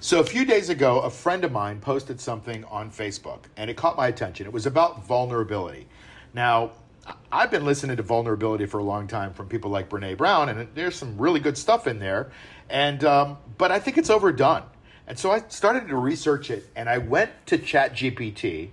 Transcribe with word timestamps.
So 0.00 0.20
a 0.20 0.24
few 0.24 0.44
days 0.44 0.68
ago, 0.68 1.00
a 1.00 1.10
friend 1.10 1.44
of 1.44 1.52
mine 1.52 1.80
posted 1.80 2.20
something 2.20 2.64
on 2.64 2.90
Facebook 2.90 3.44
and 3.56 3.70
it 3.70 3.76
caught 3.76 3.96
my 3.96 4.08
attention. 4.08 4.46
It 4.46 4.52
was 4.52 4.66
about 4.66 5.06
vulnerability. 5.06 5.86
Now, 6.34 6.72
I've 7.30 7.50
been 7.50 7.64
listening 7.64 7.96
to 7.96 8.02
vulnerability 8.02 8.66
for 8.66 8.78
a 8.78 8.84
long 8.84 9.06
time 9.06 9.32
from 9.32 9.48
people 9.48 9.70
like 9.70 9.88
Brene 9.88 10.16
Brown, 10.16 10.48
and 10.48 10.68
there's 10.74 10.96
some 10.96 11.18
really 11.18 11.40
good 11.40 11.58
stuff 11.58 11.86
in 11.86 11.98
there. 11.98 12.30
And 12.70 13.04
um, 13.04 13.38
but 13.58 13.70
I 13.70 13.78
think 13.78 13.98
it's 13.98 14.10
overdone. 14.10 14.62
And 15.06 15.18
so 15.18 15.30
I 15.30 15.42
started 15.48 15.88
to 15.88 15.96
research 15.96 16.50
it, 16.50 16.70
and 16.74 16.88
I 16.88 16.98
went 16.98 17.30
to 17.46 17.58
ChatGPT, 17.58 18.70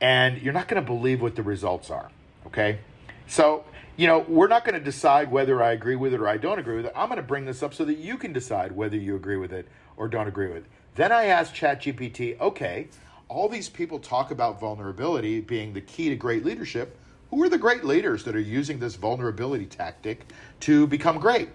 and 0.00 0.40
you're 0.40 0.54
not 0.54 0.66
going 0.66 0.82
to 0.82 0.86
believe 0.86 1.20
what 1.20 1.36
the 1.36 1.42
results 1.42 1.90
are. 1.90 2.10
Okay, 2.46 2.78
so 3.26 3.64
you 3.96 4.06
know 4.06 4.20
we're 4.20 4.48
not 4.48 4.64
going 4.64 4.78
to 4.78 4.84
decide 4.84 5.30
whether 5.30 5.62
I 5.62 5.72
agree 5.72 5.96
with 5.96 6.14
it 6.14 6.20
or 6.20 6.28
I 6.28 6.38
don't 6.38 6.58
agree 6.58 6.76
with 6.76 6.86
it. 6.86 6.92
I'm 6.96 7.08
going 7.08 7.16
to 7.16 7.22
bring 7.22 7.44
this 7.44 7.62
up 7.62 7.74
so 7.74 7.84
that 7.84 7.98
you 7.98 8.16
can 8.16 8.32
decide 8.32 8.72
whether 8.72 8.96
you 8.96 9.14
agree 9.14 9.36
with 9.36 9.52
it 9.52 9.68
or 9.98 10.08
don't 10.08 10.28
agree 10.28 10.50
with. 10.50 10.64
Then 10.94 11.12
I 11.12 11.26
asked 11.26 11.54
ChatGPT, 11.54 12.40
okay, 12.40 12.88
all 13.28 13.48
these 13.48 13.68
people 13.68 13.98
talk 13.98 14.30
about 14.30 14.58
vulnerability 14.58 15.40
being 15.40 15.74
the 15.74 15.82
key 15.82 16.08
to 16.08 16.16
great 16.16 16.44
leadership 16.44 16.96
who 17.30 17.42
are 17.42 17.48
the 17.48 17.58
great 17.58 17.84
leaders 17.84 18.24
that 18.24 18.34
are 18.34 18.40
using 18.40 18.78
this 18.78 18.94
vulnerability 18.94 19.66
tactic 19.66 20.26
to 20.60 20.86
become 20.86 21.18
great? 21.18 21.50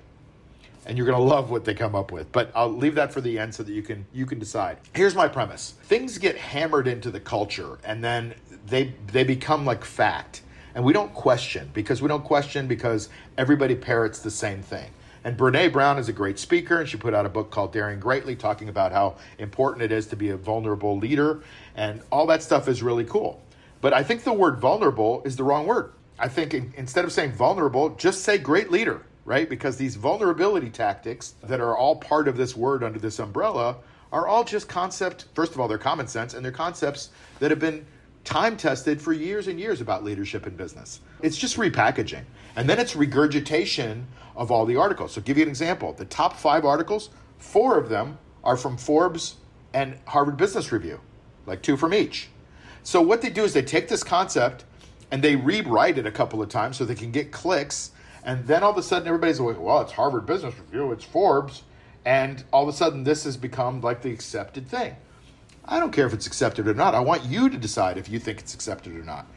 And 0.86 0.98
you're 0.98 1.08
going 1.08 1.18
to 1.18 1.24
love 1.24 1.50
what 1.50 1.66
they 1.66 1.74
come 1.74 1.96
up 1.96 2.12
with. 2.12 2.32
But 2.32 2.52
I'll 2.54 2.72
leave 2.72 2.96
that 2.96 3.12
for 3.12 3.22
the 3.22 3.40
end 3.40 3.56
so 3.56 3.64
that 3.64 3.72
you 3.72 3.82
can 3.82 4.06
you 4.14 4.26
can 4.26 4.38
decide. 4.38 4.78
Here's 4.94 5.16
my 5.16 5.28
premise. 5.28 5.76
Things 5.84 6.18
get 6.18 6.38
hammered 6.38 6.88
into 6.88 7.10
the 7.10 7.22
culture 7.22 7.80
and 7.86 8.04
then 8.04 8.36
they 8.68 8.94
they 9.08 9.24
become 9.24 9.66
like 9.66 9.86
fact. 9.86 10.42
And 10.76 10.84
we 10.84 10.92
don't 10.92 11.14
question 11.14 11.70
because 11.74 12.02
we 12.02 12.08
don't 12.08 12.24
question 12.24 12.68
because 12.68 13.10
everybody 13.38 13.76
parrots 13.76 14.20
the 14.20 14.32
same 14.32 14.62
thing. 14.62 14.92
And 15.24 15.38
Brene 15.38 15.72
Brown 15.72 15.98
is 15.98 16.10
a 16.10 16.14
great 16.14 16.38
speaker, 16.38 16.80
and 16.80 16.90
she 16.90 16.98
put 16.98 17.14
out 17.14 17.26
a 17.26 17.30
book 17.30 17.50
called 17.50 17.72
Daring 17.72 18.00
Greatly, 18.00 18.36
talking 18.36 18.68
about 18.68 18.92
how 18.92 19.16
important 19.38 19.84
it 19.84 19.92
is 19.92 20.08
to 20.08 20.16
be 20.16 20.30
a 20.30 20.38
vulnerable 20.38 20.98
leader. 20.98 21.42
And 21.76 22.02
all 22.12 22.26
that 22.28 22.44
stuff 22.44 22.68
is 22.68 22.84
really 22.84 23.06
cool. 23.06 23.42
But 23.80 23.94
I 23.94 24.04
think 24.04 24.24
the 24.24 24.34
word 24.34 24.60
vulnerable 24.60 25.22
is 25.24 25.36
the 25.36 25.44
wrong 25.44 25.66
word. 25.66 25.94
I 26.20 26.28
think 26.28 26.54
in, 26.54 26.74
instead 26.78 27.06
of 27.06 27.12
saying 27.12 27.34
vulnerable, 27.34 27.90
just 27.96 28.24
say 28.24 28.38
great 28.38 28.72
leader, 28.72 29.02
right? 29.26 29.50
Because 29.50 29.78
these 29.78 29.96
vulnerability 29.96 30.70
tactics 30.70 31.36
that 31.44 31.60
are 31.60 31.76
all 31.76 31.96
part 31.96 32.28
of 32.28 32.38
this 32.38 32.56
word 32.56 32.84
under 32.84 33.00
this 33.00 33.20
umbrella 33.20 33.78
are 34.12 34.28
all 34.28 34.44
just 34.44 34.68
concept. 34.68 35.26
First 35.34 35.54
of 35.54 35.60
all, 35.60 35.68
they're 35.68 35.78
common 35.78 36.08
sense 36.08 36.34
and 36.34 36.46
they're 36.46 36.52
concepts 36.52 37.10
that 37.40 37.50
have 37.50 37.60
been 37.60 37.86
time 38.24 38.56
tested 38.58 39.02
for 39.02 39.14
years 39.14 39.48
and 39.48 39.60
years 39.60 39.82
about 39.82 40.04
leadership 40.04 40.48
in 40.48 40.56
business. 40.56 41.02
It's 41.22 41.38
just 41.38 41.58
repackaging. 41.58 42.24
And 42.56 42.70
then 42.70 42.80
it's 42.80 42.96
regurgitation 42.96 44.08
of 44.36 44.52
all 44.52 44.66
the 44.66 44.76
articles. 44.76 45.14
So, 45.14 45.22
give 45.22 45.38
you 45.38 45.44
an 45.44 45.50
example 45.50 45.94
the 45.94 46.06
top 46.06 46.36
five 46.36 46.66
articles, 46.66 47.10
four 47.38 47.78
of 47.78 47.90
them 47.90 48.18
are 48.44 48.58
from 48.58 48.78
Forbes 48.78 49.36
and 49.74 49.98
Harvard 50.06 50.38
Business 50.38 50.72
Review, 50.72 51.00
like 51.46 51.62
two 51.62 51.78
from 51.78 51.94
each. 51.94 52.30
So 52.84 53.02
what 53.02 53.22
they 53.22 53.30
do 53.30 53.44
is 53.44 53.54
they 53.54 53.62
take 53.62 53.88
this 53.88 54.04
concept 54.04 54.66
and 55.12 55.24
they 55.24 55.36
rewrite 55.36 55.98
it 55.98 56.06
a 56.06 56.12
couple 56.12 56.42
of 56.42 56.50
times 56.50 56.78
so 56.78 56.86
they 56.86 56.96
can 56.96 57.12
get 57.12 57.32
clicks. 57.32 57.92
And 58.24 58.46
then 58.46 58.62
all 58.64 58.72
of 58.72 58.78
a 58.78 58.84
sudden 58.84 59.08
everybody's 59.08 59.40
like, 59.40 59.60
well, 59.60 59.82
it's 59.82 59.94
Harvard 59.94 60.26
Business 60.26 60.54
Review, 60.60 60.92
it's 60.92 61.06
Forbes. 61.06 61.64
And 62.06 62.44
all 62.52 62.64
of 62.64 62.70
a 62.70 62.78
sudden 62.78 63.04
this 63.04 63.24
has 63.24 63.38
become 63.38 63.82
like 63.82 64.02
the 64.02 64.12
accepted 64.12 64.68
thing. 64.68 64.96
I 65.66 65.80
don't 65.80 65.92
care 65.92 66.06
if 66.06 66.14
it's 66.14 66.28
accepted 66.28 66.68
or 66.68 66.74
not. 66.74 66.94
I 66.96 67.00
want 67.00 67.24
you 67.26 67.50
to 67.50 67.58
decide 67.58 67.98
if 67.98 68.10
you 68.10 68.20
think 68.20 68.40
it's 68.40 68.54
accepted 68.54 68.96
or 68.96 69.04
not. 69.04 69.28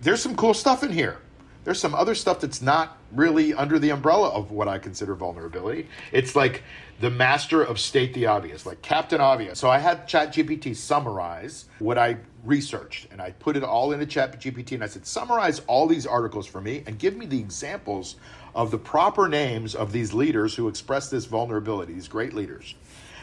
There's 0.00 0.22
some 0.22 0.36
cool 0.36 0.54
stuff 0.54 0.82
in 0.82 0.92
here. 0.92 1.18
There's 1.64 1.80
some 1.80 1.94
other 1.94 2.14
stuff 2.14 2.40
that's 2.40 2.60
not 2.60 2.98
really 3.10 3.54
under 3.54 3.78
the 3.78 3.90
umbrella 3.90 4.28
of 4.28 4.50
what 4.50 4.68
I 4.68 4.78
consider 4.78 5.14
vulnerability. 5.14 5.88
It's 6.12 6.36
like 6.36 6.62
the 7.00 7.10
master 7.10 7.62
of 7.62 7.80
state 7.80 8.12
the 8.12 8.26
obvious, 8.26 8.66
like 8.66 8.82
Captain 8.82 9.20
Obvious. 9.20 9.58
So 9.58 9.70
I 9.70 9.78
had 9.78 10.06
ChatGPT 10.06 10.76
summarize 10.76 11.64
what 11.78 11.96
I 11.96 12.18
researched 12.44 13.08
and 13.10 13.20
I 13.20 13.30
put 13.30 13.56
it 13.56 13.64
all 13.64 13.92
into 13.92 14.04
ChatGPT 14.04 14.72
and 14.72 14.84
I 14.84 14.86
said, 14.86 15.06
summarize 15.06 15.60
all 15.60 15.86
these 15.86 16.06
articles 16.06 16.46
for 16.46 16.60
me 16.60 16.82
and 16.86 16.98
give 16.98 17.16
me 17.16 17.24
the 17.24 17.40
examples 17.40 18.16
of 18.54 18.70
the 18.70 18.78
proper 18.78 19.26
names 19.26 19.74
of 19.74 19.90
these 19.90 20.12
leaders 20.12 20.54
who 20.54 20.68
express 20.68 21.08
this 21.08 21.24
vulnerability, 21.24 21.94
these 21.94 22.08
great 22.08 22.34
leaders. 22.34 22.74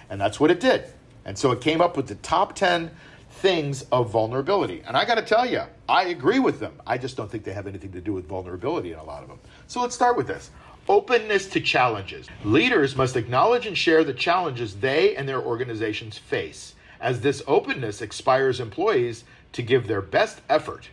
And 0.09 0.19
that's 0.19 0.39
what 0.39 0.49
it 0.49 0.59
did. 0.59 0.91
And 1.25 1.37
so 1.37 1.51
it 1.51 1.61
came 1.61 1.81
up 1.81 1.97
with 1.97 2.07
the 2.07 2.15
top 2.15 2.55
10 2.55 2.91
things 3.31 3.83
of 3.91 4.09
vulnerability. 4.09 4.83
And 4.85 4.95
I 4.95 5.05
got 5.05 5.15
to 5.15 5.21
tell 5.21 5.45
you, 5.45 5.61
I 5.87 6.05
agree 6.05 6.39
with 6.39 6.59
them. 6.59 6.73
I 6.85 6.97
just 6.97 7.17
don't 7.17 7.29
think 7.29 7.43
they 7.43 7.53
have 7.53 7.67
anything 7.67 7.91
to 7.93 8.01
do 8.01 8.13
with 8.13 8.27
vulnerability 8.27 8.91
in 8.91 8.99
a 8.99 9.03
lot 9.03 9.23
of 9.23 9.29
them. 9.29 9.39
So 9.67 9.81
let's 9.81 9.95
start 9.95 10.17
with 10.17 10.27
this. 10.27 10.51
Openness 10.89 11.47
to 11.49 11.61
challenges. 11.61 12.27
Leaders 12.43 12.95
must 12.95 13.15
acknowledge 13.15 13.65
and 13.65 13.77
share 13.77 14.03
the 14.03 14.13
challenges 14.13 14.75
they 14.75 15.15
and 15.15 15.27
their 15.27 15.41
organizations 15.41 16.17
face, 16.17 16.75
as 16.99 17.21
this 17.21 17.41
openness 17.47 18.01
inspires 18.01 18.59
employees 18.59 19.23
to 19.53 19.61
give 19.61 19.87
their 19.87 20.01
best 20.01 20.41
effort. 20.49 20.89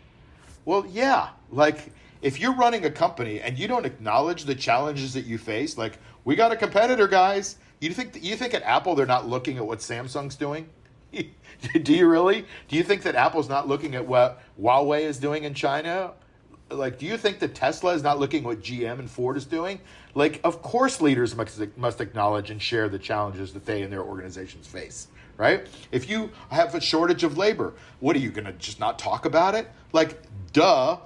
Well, 0.64 0.86
yeah, 0.90 1.30
like 1.50 1.92
if 2.22 2.40
you're 2.40 2.54
running 2.54 2.84
a 2.84 2.90
company 2.90 3.40
and 3.40 3.58
you 3.58 3.68
don't 3.68 3.86
acknowledge 3.86 4.44
the 4.44 4.54
challenges 4.54 5.14
that 5.14 5.24
you 5.24 5.38
face, 5.38 5.78
like 5.78 5.98
we 6.24 6.36
got 6.36 6.52
a 6.52 6.56
competitor, 6.56 7.08
guys. 7.08 7.56
You 7.80 7.90
think 7.90 8.18
you 8.20 8.36
think 8.36 8.54
at 8.54 8.62
Apple 8.62 8.94
they're 8.94 9.06
not 9.06 9.28
looking 9.28 9.56
at 9.56 9.66
what 9.66 9.78
Samsung's 9.78 10.36
doing? 10.36 10.68
Do 11.82 11.94
you 11.94 12.08
really? 12.08 12.44
Do 12.68 12.76
you 12.76 12.82
think 12.82 13.02
that 13.02 13.14
Apple's 13.14 13.48
not 13.48 13.68
looking 13.68 13.94
at 13.94 14.06
what 14.06 14.42
Huawei 14.60 15.02
is 15.02 15.18
doing 15.18 15.44
in 15.44 15.54
China 15.54 16.12
like 16.70 16.98
do 16.98 17.06
you 17.06 17.16
think 17.16 17.38
that 17.38 17.54
tesla 17.54 17.94
is 17.94 18.02
not 18.02 18.18
looking 18.18 18.42
what 18.42 18.60
gm 18.60 18.98
and 18.98 19.10
ford 19.10 19.36
is 19.36 19.44
doing 19.44 19.80
like 20.14 20.40
of 20.44 20.62
course 20.62 21.00
leaders 21.00 21.34
must, 21.34 21.60
must 21.76 22.00
acknowledge 22.00 22.50
and 22.50 22.60
share 22.60 22.88
the 22.88 22.98
challenges 22.98 23.52
that 23.52 23.64
they 23.64 23.82
and 23.82 23.92
their 23.92 24.02
organizations 24.02 24.66
face 24.66 25.08
right 25.36 25.66
if 25.92 26.08
you 26.08 26.30
have 26.50 26.74
a 26.74 26.80
shortage 26.80 27.24
of 27.24 27.38
labor 27.38 27.74
what 28.00 28.14
are 28.14 28.20
you 28.20 28.30
going 28.30 28.44
to 28.44 28.52
just 28.52 28.80
not 28.80 28.98
talk 28.98 29.24
about 29.24 29.54
it 29.54 29.68
like 29.92 30.20
duh 30.52 30.98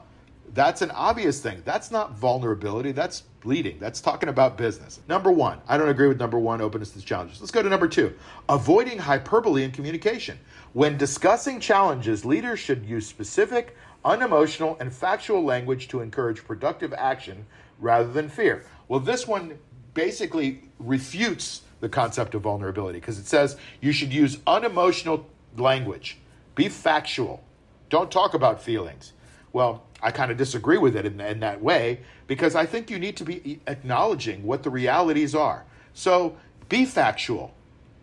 that's 0.54 0.82
an 0.82 0.90
obvious 0.90 1.40
thing. 1.40 1.62
That's 1.64 1.90
not 1.90 2.16
vulnerability. 2.18 2.92
That's 2.92 3.22
bleeding. 3.40 3.78
That's 3.78 4.00
talking 4.00 4.28
about 4.28 4.56
business. 4.56 5.00
Number 5.08 5.32
one 5.32 5.60
i 5.66 5.76
don't 5.76 5.88
agree 5.88 6.08
with 6.08 6.18
number 6.18 6.38
one 6.38 6.60
openness 6.60 6.90
to 6.90 7.00
challenges. 7.00 7.40
Let's 7.40 7.50
go 7.50 7.62
to 7.62 7.68
number 7.68 7.88
two 7.88 8.14
avoiding 8.48 8.98
hyperbole 8.98 9.64
in 9.64 9.70
communication. 9.70 10.38
When 10.72 10.96
discussing 10.96 11.60
challenges 11.60 12.24
leaders 12.24 12.58
should 12.58 12.84
use 12.86 13.06
specific 13.06 13.76
unemotional, 14.04 14.76
and 14.80 14.92
factual 14.92 15.44
language 15.44 15.88
to 15.88 16.00
encourage 16.00 16.44
productive 16.44 16.92
action 16.94 17.46
rather 17.78 18.10
than 18.10 18.28
fear. 18.28 18.64
Well, 18.88 19.00
this 19.00 19.26
one 19.26 19.58
basically 19.94 20.62
refutes 20.78 21.62
the 21.80 21.88
concept 21.88 22.34
of 22.34 22.42
vulnerability 22.42 22.98
because 23.00 23.18
it 23.18 23.26
says 23.26 23.56
you 23.80 23.92
should 23.92 24.12
use 24.12 24.38
unemotional 24.46 25.26
language, 25.56 26.18
be 26.54 26.68
factual, 26.68 27.42
don't 27.90 28.10
talk 28.10 28.34
about 28.34 28.62
feelings. 28.62 29.12
Well, 29.52 29.84
I 30.02 30.10
kind 30.10 30.30
of 30.30 30.36
disagree 30.36 30.78
with 30.78 30.96
it 30.96 31.06
in, 31.06 31.20
in, 31.20 31.40
that 31.40 31.62
way 31.62 32.00
because 32.26 32.54
I 32.54 32.66
think 32.66 32.90
you 32.90 32.98
need 32.98 33.16
to 33.18 33.24
be 33.24 33.60
acknowledging 33.66 34.42
what 34.42 34.62
the 34.62 34.70
realities 34.70 35.34
are. 35.34 35.64
So 35.94 36.36
be 36.68 36.84
factual 36.84 37.54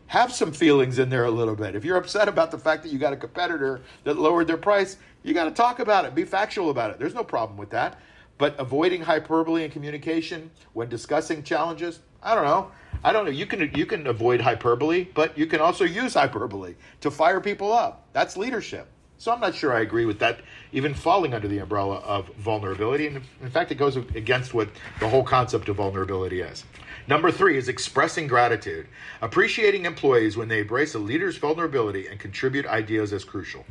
have 0.10 0.34
some 0.34 0.52
feelings 0.52 0.98
in 0.98 1.08
there 1.08 1.26
a 1.26 1.32
little 1.32 1.56
bit. 1.56 1.76
If 1.76 1.86
you're 1.86 1.98
upset 1.98 2.28
about 2.28 2.50
the 2.50 2.58
fact 2.58 2.82
that 2.82 2.92
you 2.92 2.98
got 2.98 3.14
a 3.14 3.16
competitor 3.16 3.82
that 4.06 4.18
lowered 4.18 4.48
their 4.48 4.58
price, 4.58 4.98
you 5.22 5.36
got 5.36 5.44
to 5.44 5.52
talk 5.52 5.78
about 5.78 6.04
it, 6.04 6.16
be 6.16 6.26
factual 6.26 6.72
about 6.72 6.90
it. 6.90 6.98
There's 6.98 7.14
no 7.14 7.24
problem 7.24 7.58
with 7.60 7.70
that. 7.70 8.00
But 8.40 8.56
avoiding 8.60 9.02
hyperbole 9.02 9.64
in 9.64 9.70
communication 9.70 10.50
when 10.74 10.90
discussing 10.90 11.44
challenges, 11.44 12.00
I 12.24 12.34
don't 12.34 12.46
know. 12.46 12.72
I 13.04 13.14
don't 13.14 13.26
know. 13.26 13.32
You 13.32 13.46
can 13.46 13.72
you 13.76 13.86
can 13.86 14.08
avoid 14.08 14.42
hyperbole, 14.42 15.10
but 15.14 15.38
you 15.38 15.46
can 15.46 15.62
also 15.62 15.84
use 15.84 16.16
hyperbole 16.16 16.74
to 17.02 17.12
fire 17.12 17.40
people 17.40 17.72
up. 17.72 18.08
That's 18.12 18.36
leadership. 18.36 18.88
So 19.20 19.34
I'm 19.34 19.42
not 19.42 19.54
sure 19.54 19.74
I 19.74 19.82
agree 19.82 20.06
with 20.06 20.20
that, 20.20 20.40
even 20.72 20.94
falling 20.94 21.34
under 21.34 21.50
the 21.50 21.58
umbrella 21.58 21.98
of 21.98 22.30
vulnerability. 22.38 23.06
And 23.06 23.22
in 23.42 23.50
fact, 23.50 23.70
it 23.70 23.76
goes 23.76 23.98
against 23.98 24.54
what 24.54 24.70
the 25.02 25.10
whole 25.10 25.24
concept 25.24 25.68
of 25.68 25.76
vulnerability 25.76 26.40
is. 26.40 26.64
Number 27.06 27.30
three 27.30 27.58
is 27.58 27.68
expressing 27.68 28.28
gratitude. 28.28 28.88
Appreciating 29.22 29.86
employees 29.86 30.38
when 30.38 30.48
they 30.48 30.62
embrace 30.62 30.96
a 30.96 31.00
leader's 31.00 31.36
vulnerability 31.36 32.08
and 32.08 32.18
contribute 32.18 32.66
ideas 32.66 33.12
is 33.12 33.26
crucial. 33.26 33.66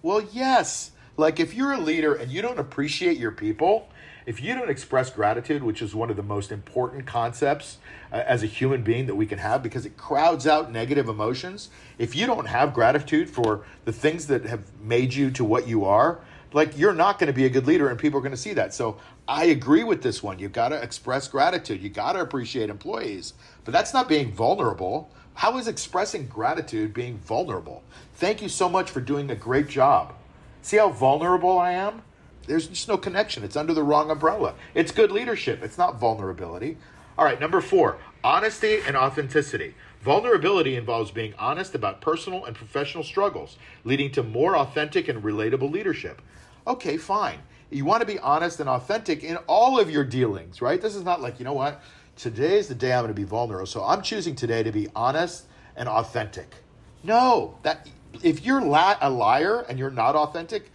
Well, 0.00 0.26
yes. 0.32 0.92
Like 1.18 1.38
if 1.38 1.52
you're 1.52 1.74
a 1.74 1.80
leader 1.80 2.14
and 2.14 2.32
you 2.32 2.40
don't 2.40 2.58
appreciate 2.58 3.18
your 3.18 3.32
people, 3.32 3.88
if 4.26 4.42
you 4.42 4.54
don't 4.54 4.70
express 4.70 5.10
gratitude, 5.10 5.62
which 5.62 5.82
is 5.82 5.94
one 5.94 6.10
of 6.10 6.16
the 6.16 6.22
most 6.22 6.50
important 6.50 7.06
concepts 7.06 7.78
uh, 8.12 8.22
as 8.26 8.42
a 8.42 8.46
human 8.46 8.82
being 8.82 9.06
that 9.06 9.14
we 9.14 9.26
can 9.26 9.38
have 9.38 9.62
because 9.62 9.84
it 9.84 9.96
crowds 9.96 10.46
out 10.46 10.72
negative 10.72 11.08
emotions, 11.08 11.68
if 11.98 12.16
you 12.16 12.26
don't 12.26 12.46
have 12.46 12.72
gratitude 12.72 13.28
for 13.28 13.64
the 13.84 13.92
things 13.92 14.26
that 14.28 14.44
have 14.46 14.62
made 14.80 15.12
you 15.12 15.30
to 15.30 15.44
what 15.44 15.68
you 15.68 15.84
are, 15.84 16.20
like 16.52 16.78
you're 16.78 16.94
not 16.94 17.18
going 17.18 17.26
to 17.26 17.34
be 17.34 17.44
a 17.44 17.50
good 17.50 17.66
leader 17.66 17.88
and 17.88 17.98
people 17.98 18.18
are 18.18 18.22
going 18.22 18.32
to 18.32 18.36
see 18.36 18.54
that. 18.54 18.72
So 18.72 18.96
I 19.28 19.46
agree 19.46 19.84
with 19.84 20.02
this 20.02 20.22
one. 20.22 20.38
You've 20.38 20.52
got 20.52 20.68
to 20.68 20.80
express 20.80 21.28
gratitude. 21.28 21.82
You 21.82 21.90
got 21.90 22.12
to 22.12 22.20
appreciate 22.20 22.70
employees, 22.70 23.34
but 23.64 23.72
that's 23.72 23.92
not 23.92 24.08
being 24.08 24.32
vulnerable. 24.32 25.10
How 25.34 25.58
is 25.58 25.66
expressing 25.66 26.28
gratitude 26.28 26.94
being 26.94 27.18
vulnerable? 27.18 27.82
Thank 28.14 28.40
you 28.40 28.48
so 28.48 28.68
much 28.68 28.90
for 28.90 29.00
doing 29.00 29.30
a 29.30 29.34
great 29.34 29.68
job. 29.68 30.14
See 30.62 30.76
how 30.76 30.90
vulnerable 30.90 31.58
I 31.58 31.72
am? 31.72 32.02
There's 32.46 32.68
just 32.68 32.88
no 32.88 32.96
connection. 32.96 33.44
It's 33.44 33.56
under 33.56 33.74
the 33.74 33.82
wrong 33.82 34.10
umbrella. 34.10 34.54
It's 34.74 34.92
good 34.92 35.10
leadership. 35.10 35.62
It's 35.62 35.78
not 35.78 35.98
vulnerability. 35.98 36.76
All 37.16 37.24
right, 37.24 37.40
number 37.40 37.60
four, 37.60 37.98
honesty 38.22 38.80
and 38.86 38.96
authenticity. 38.96 39.74
Vulnerability 40.02 40.76
involves 40.76 41.10
being 41.10 41.32
honest 41.38 41.74
about 41.74 42.00
personal 42.00 42.44
and 42.44 42.54
professional 42.54 43.04
struggles, 43.04 43.56
leading 43.84 44.10
to 44.12 44.22
more 44.22 44.56
authentic 44.56 45.08
and 45.08 45.22
relatable 45.22 45.70
leadership. 45.70 46.20
Okay, 46.66 46.96
fine. 46.96 47.38
You 47.70 47.84
want 47.84 48.00
to 48.00 48.06
be 48.06 48.18
honest 48.18 48.60
and 48.60 48.68
authentic 48.68 49.24
in 49.24 49.36
all 49.46 49.78
of 49.78 49.90
your 49.90 50.04
dealings, 50.04 50.60
right? 50.60 50.80
This 50.80 50.94
is 50.94 51.04
not 51.04 51.20
like, 51.20 51.38
you 51.38 51.44
know 51.44 51.52
what? 51.52 51.82
Today 52.16 52.58
is 52.58 52.68
the 52.68 52.74
day 52.74 52.92
I'm 52.92 53.02
going 53.02 53.08
to 53.08 53.14
be 53.14 53.24
vulnerable. 53.24 53.66
So 53.66 53.82
I'm 53.82 54.02
choosing 54.02 54.34
today 54.34 54.62
to 54.62 54.72
be 54.72 54.88
honest 54.94 55.46
and 55.76 55.88
authentic. 55.88 56.54
No, 57.02 57.58
that 57.62 57.88
if 58.22 58.44
you're 58.44 58.60
a 58.60 59.10
liar 59.10 59.64
and 59.68 59.78
you're 59.78 59.90
not 59.90 60.14
authentic, 60.14 60.70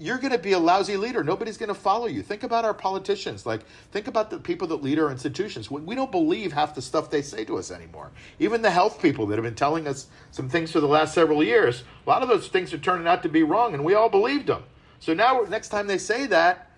you're 0.00 0.16
going 0.16 0.32
to 0.32 0.38
be 0.38 0.52
a 0.52 0.58
lousy 0.58 0.96
leader. 0.96 1.22
Nobody's 1.22 1.58
going 1.58 1.68
to 1.68 1.74
follow 1.74 2.06
you. 2.06 2.22
Think 2.22 2.42
about 2.42 2.64
our 2.64 2.72
politicians. 2.72 3.44
Like, 3.44 3.60
think 3.92 4.06
about 4.06 4.30
the 4.30 4.38
people 4.38 4.66
that 4.68 4.82
lead 4.82 4.98
our 4.98 5.10
institutions. 5.10 5.70
We 5.70 5.94
don't 5.94 6.10
believe 6.10 6.52
half 6.52 6.74
the 6.74 6.80
stuff 6.80 7.10
they 7.10 7.20
say 7.20 7.44
to 7.44 7.58
us 7.58 7.70
anymore. 7.70 8.10
Even 8.38 8.62
the 8.62 8.70
health 8.70 9.02
people 9.02 9.26
that 9.26 9.36
have 9.36 9.44
been 9.44 9.54
telling 9.54 9.86
us 9.86 10.06
some 10.30 10.48
things 10.48 10.72
for 10.72 10.80
the 10.80 10.88
last 10.88 11.12
several 11.12 11.44
years, 11.44 11.84
a 12.06 12.08
lot 12.08 12.22
of 12.22 12.28
those 12.28 12.48
things 12.48 12.72
are 12.72 12.78
turning 12.78 13.06
out 13.06 13.22
to 13.24 13.28
be 13.28 13.42
wrong, 13.42 13.74
and 13.74 13.84
we 13.84 13.92
all 13.92 14.08
believed 14.08 14.46
them. 14.46 14.64
So 15.00 15.12
now, 15.12 15.44
next 15.50 15.68
time 15.68 15.86
they 15.86 15.98
say 15.98 16.24
that, 16.28 16.70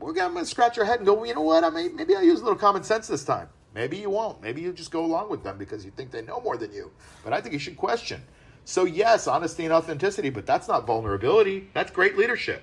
we're 0.00 0.14
going 0.14 0.34
to 0.34 0.46
scratch 0.46 0.78
our 0.78 0.86
head 0.86 0.96
and 1.00 1.06
go, 1.06 1.12
well, 1.12 1.26
you 1.26 1.34
know 1.34 1.42
what? 1.42 1.64
I 1.64 1.70
mean, 1.70 1.94
maybe 1.94 2.16
I'll 2.16 2.24
use 2.24 2.40
a 2.40 2.44
little 2.44 2.58
common 2.58 2.82
sense 2.82 3.08
this 3.08 3.24
time. 3.24 3.48
Maybe 3.74 3.98
you 3.98 4.08
won't. 4.08 4.40
Maybe 4.40 4.62
you 4.62 4.72
just 4.72 4.90
go 4.90 5.04
along 5.04 5.28
with 5.28 5.42
them 5.42 5.58
because 5.58 5.84
you 5.84 5.90
think 5.90 6.10
they 6.10 6.22
know 6.22 6.40
more 6.40 6.56
than 6.56 6.72
you. 6.72 6.92
But 7.24 7.34
I 7.34 7.42
think 7.42 7.52
you 7.52 7.58
should 7.58 7.76
question. 7.76 8.22
So, 8.64 8.84
yes, 8.84 9.26
honesty 9.26 9.64
and 9.64 9.72
authenticity, 9.72 10.30
but 10.30 10.46
that's 10.46 10.68
not 10.68 10.86
vulnerability. 10.86 11.68
That's 11.74 11.90
great 11.90 12.16
leadership. 12.16 12.62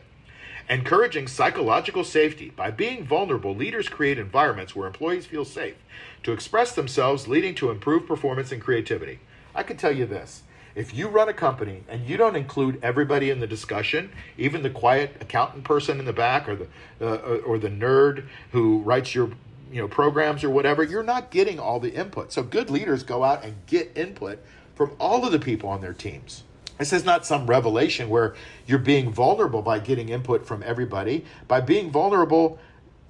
Encouraging 0.70 1.28
psychological 1.28 2.04
safety. 2.04 2.50
By 2.50 2.72
being 2.72 3.06
vulnerable, 3.06 3.56
leaders 3.56 3.90
create 3.90 4.18
environments 4.18 4.76
where 4.76 4.88
employees 4.88 5.26
feel 5.26 5.46
safe 5.46 5.76
to 6.24 6.32
express 6.32 6.74
themselves, 6.74 7.28
leading 7.28 7.56
to 7.56 7.70
improved 7.70 8.08
performance 8.08 8.52
and 8.52 8.62
creativity. 8.62 9.20
I 9.54 9.64
can 9.64 9.78
tell 9.78 9.92
you 9.92 10.06
this 10.06 10.44
if 10.76 10.94
you 10.94 11.08
run 11.08 11.28
a 11.28 11.34
company 11.34 11.84
and 11.90 12.08
you 12.08 12.18
don't 12.18 12.36
include 12.36 12.80
everybody 12.82 13.30
in 13.30 13.40
the 13.40 13.48
discussion, 13.48 14.12
even 14.38 14.64
the 14.64 14.70
quiet 14.70 15.18
accountant 15.20 15.64
person 15.64 16.00
in 16.00 16.06
the 16.06 16.14
back 16.14 16.48
or 16.48 16.56
the 16.56 16.68
uh, 17.02 17.40
or 17.46 17.58
the 17.58 17.70
nerd 17.70 18.26
who 18.52 18.80
writes 18.80 19.14
your 19.14 19.32
you 19.72 19.82
know 19.82 19.88
programs 19.88 20.44
or 20.44 20.50
whatever, 20.50 20.84
you're 20.84 21.04
not 21.04 21.32
getting 21.32 21.60
all 21.60 21.80
the 21.80 21.94
input. 21.94 22.32
So 22.32 22.44
good 22.44 22.70
leaders 22.70 23.04
go 23.04 23.24
out 23.24 23.44
and 23.44 23.56
get 23.68 23.92
input 23.96 24.40
from 24.82 24.96
all 25.00 25.24
of 25.24 25.32
the 25.32 25.38
people 25.38 25.70
on 25.70 25.80
their 25.80 25.94
teams. 25.94 26.42
This 26.80 26.92
is 26.92 27.06
not 27.06 27.24
some 27.24 27.46
revelation 27.46 28.10
where 28.10 28.34
you're 28.66 28.80
being 28.80 29.14
vulnerable 29.14 29.62
by 29.62 29.78
getting 29.78 30.10
input 30.10 30.44
from 30.44 30.64
everybody. 30.64 31.24
By 31.48 31.62
being 31.62 31.92
vulnerable, 31.92 32.58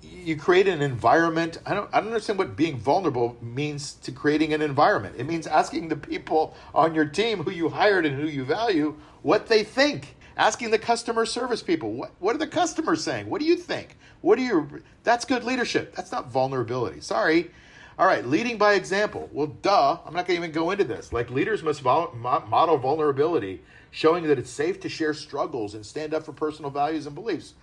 you 0.01 0.35
create 0.35 0.67
an 0.67 0.81
environment. 0.81 1.59
I 1.65 1.73
don't, 1.73 1.89
I 1.93 2.01
don't 2.01 2.09
understand 2.09 2.39
what 2.39 2.57
being 2.57 2.77
vulnerable 2.77 3.37
means 3.41 3.93
to 3.93 4.11
creating 4.11 4.53
an 4.53 4.61
environment. 4.61 5.15
It 5.17 5.25
means 5.25 5.47
asking 5.47 5.87
the 5.87 5.95
people 5.95 6.57
on 6.75 6.93
your 6.93 7.05
team 7.05 7.41
who 7.41 7.51
you 7.51 7.69
hired 7.69 8.05
and 8.05 8.19
who 8.19 8.27
you 8.27 8.43
value 8.43 8.97
what 9.21 9.47
they 9.47 9.63
think. 9.63 10.17
Asking 10.35 10.71
the 10.71 10.79
customer 10.79 11.25
service 11.25 11.63
people, 11.63 11.93
what, 11.93 12.11
what 12.19 12.35
are 12.35 12.39
the 12.39 12.47
customers 12.47 13.01
saying? 13.01 13.29
What 13.29 13.39
do 13.39 13.47
you 13.47 13.55
think? 13.55 13.95
What 14.19 14.37
do 14.37 14.43
you, 14.43 14.83
that's 15.05 15.23
good 15.23 15.45
leadership. 15.45 15.95
That's 15.95 16.11
not 16.11 16.29
vulnerability. 16.29 16.99
Sorry. 16.99 17.49
All 18.01 18.07
right, 18.07 18.25
leading 18.25 18.57
by 18.57 18.73
example. 18.73 19.29
Well, 19.31 19.45
duh, 19.61 19.99
I'm 20.03 20.15
not 20.15 20.25
going 20.25 20.39
to 20.39 20.43
even 20.43 20.51
go 20.51 20.71
into 20.71 20.83
this. 20.83 21.13
Like, 21.13 21.29
leaders 21.29 21.61
must 21.61 21.83
model 21.83 22.77
vulnerability, 22.79 23.61
showing 23.91 24.23
that 24.23 24.39
it's 24.39 24.49
safe 24.49 24.79
to 24.79 24.89
share 24.89 25.13
struggles 25.13 25.75
and 25.75 25.85
stand 25.85 26.15
up 26.15 26.23
for 26.23 26.31
personal 26.31 26.71
values 26.71 27.05
and 27.05 27.13
beliefs. 27.13 27.53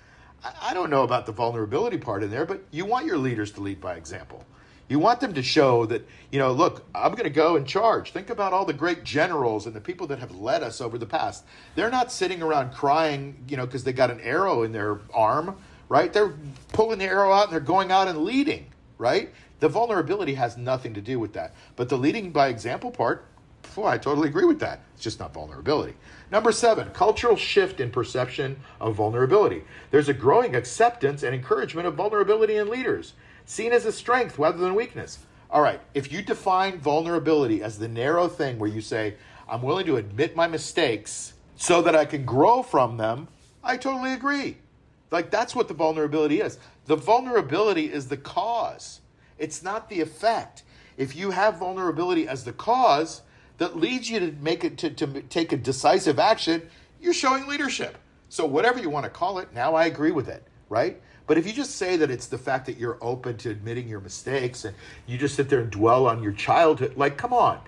I 0.63 0.75
don't 0.75 0.91
know 0.91 1.03
about 1.03 1.27
the 1.27 1.33
vulnerability 1.33 1.99
part 1.99 2.23
in 2.23 2.31
there, 2.31 2.47
but 2.47 2.63
you 2.71 2.85
want 2.85 3.05
your 3.05 3.19
leaders 3.19 3.51
to 3.55 3.61
lead 3.61 3.81
by 3.81 3.97
example. 3.97 4.45
You 4.89 5.01
want 5.01 5.19
them 5.19 5.35
to 5.35 5.43
show 5.43 5.87
that, 5.87 6.07
you 6.31 6.39
know, 6.39 6.53
look, 6.53 6.87
I'm 6.95 7.11
going 7.11 7.25
to 7.25 7.31
go 7.31 7.57
and 7.57 7.67
charge. 7.67 8.13
Think 8.13 8.31
about 8.31 8.53
all 8.53 8.65
the 8.65 8.73
great 8.73 9.03
generals 9.03 9.67
and 9.67 9.75
the 9.75 9.81
people 9.81 10.07
that 10.07 10.21
have 10.21 10.31
led 10.37 10.63
us 10.63 10.81
over 10.81 10.99
the 10.99 11.05
past. 11.05 11.47
They're 11.75 11.91
not 11.91 12.13
sitting 12.13 12.43
around 12.43 12.73
crying, 12.73 13.45
you 13.49 13.57
know, 13.57 13.67
because 13.67 13.83
they 13.83 13.93
got 13.93 14.13
an 14.13 14.21
arrow 14.21 14.63
in 14.63 14.71
their 14.71 15.01
arm, 15.13 15.57
right? 15.89 16.13
They're 16.13 16.35
pulling 16.73 17.01
the 17.01 17.07
arrow 17.07 17.33
out 17.33 17.47
and 17.47 17.53
they're 17.53 17.59
going 17.59 17.91
out 17.91 18.07
and 18.07 18.19
leading, 18.19 18.67
right? 18.99 19.31
The 19.61 19.69
vulnerability 19.69 20.35
has 20.35 20.57
nothing 20.57 20.95
to 20.95 21.01
do 21.01 21.19
with 21.19 21.33
that. 21.33 21.55
But 21.77 21.89
the 21.89 21.99
leading 21.99 22.31
by 22.31 22.49
example 22.49 22.91
part, 22.91 23.25
I 23.77 23.99
totally 23.99 24.29
agree 24.29 24.45
with 24.45 24.61
that. 24.61 24.81
It's 24.95 25.03
just 25.03 25.21
not 25.21 25.35
vulnerability. 25.35 25.95
Number 26.31 26.51
seven, 26.53 26.91
cultural 26.91 27.37
shift 27.37 27.81
in 27.81 27.91
perception 27.91 28.59
of 28.81 28.97
vulnerability. 28.97 29.63
There's 29.91 30.09
a 30.09 30.15
growing 30.15 30.57
acceptance 30.57 31.23
and 31.23 31.35
encouragement 31.35 31.87
of 31.87 31.95
vulnerability 31.95 32.57
in 32.57 32.69
leaders, 32.69 33.15
seen 33.45 33.73
as 33.73 33.87
a 33.87 33.93
strength 33.93 34.39
rather 34.39 34.59
than 34.59 34.75
weakness. 34.75 35.21
All 35.51 35.63
right, 35.63 35.81
if 35.95 36.13
you 36.13 36.23
define 36.23 36.79
vulnerability 36.79 37.63
as 37.63 37.79
the 37.79 37.89
narrow 37.89 38.29
thing 38.29 38.59
where 38.59 38.69
you 38.69 38.81
say, 38.81 39.15
I'm 39.49 39.63
willing 39.63 39.87
to 39.87 39.97
admit 39.97 40.37
my 40.37 40.47
mistakes 40.47 41.35
so 41.57 41.81
that 41.83 41.97
I 41.97 42.05
can 42.05 42.25
grow 42.25 42.63
from 42.63 42.97
them, 42.97 43.29
I 43.63 43.77
totally 43.77 44.13
agree. 44.13 44.59
Like 45.11 45.31
that's 45.31 45.55
what 45.55 45.69
the 45.69 45.75
vulnerability 45.75 46.41
is. 46.41 46.59
The 46.87 46.97
vulnerability 46.97 47.93
is 47.93 48.09
the 48.09 48.17
cause. 48.17 49.01
It's 49.39 49.63
not 49.63 49.89
the 49.89 50.01
effect. 50.01 50.63
If 50.97 51.15
you 51.15 51.31
have 51.31 51.59
vulnerability 51.59 52.27
as 52.27 52.45
the 52.45 52.53
cause 52.53 53.23
that 53.59 53.77
leads 53.77 54.11
you 54.11 54.21
to 54.21 54.33
make 54.41 54.65
it 54.65 54.79
to, 54.79 54.91
to 54.91 55.23
take 55.23 55.53
a 55.53 55.57
decisive 55.57 56.19
action, 56.19 56.69
you're 57.01 57.15
showing 57.15 57.47
leadership. 57.47 57.99
So 58.29 58.45
whatever 58.45 58.79
you 58.79 58.91
want 58.91 59.05
to 59.05 59.11
call 59.11 59.39
it, 59.39 59.53
now 59.55 59.75
I 59.75 59.87
agree 59.87 60.11
with 60.11 60.29
it, 60.29 60.43
right? 60.69 61.01
But 61.27 61.39
if 61.39 61.47
you 61.47 61.53
just 61.53 61.77
say 61.77 61.97
that 61.97 62.11
it's 62.11 62.27
the 62.27 62.39
fact 62.39 62.67
that 62.67 62.79
you're 62.79 62.99
open 63.01 63.37
to 63.39 63.51
admitting 63.51 63.89
your 63.89 64.01
mistakes 64.01 64.65
and 64.65 64.75
you 65.07 65.19
just 65.19 65.35
sit 65.35 65.49
there 65.49 65.61
and 65.61 65.71
dwell 65.71 66.07
on 66.07 66.23
your 66.23 66.33
childhood, 66.33 66.97
like, 66.97 67.17
come 67.17 67.33
on. 67.33 67.61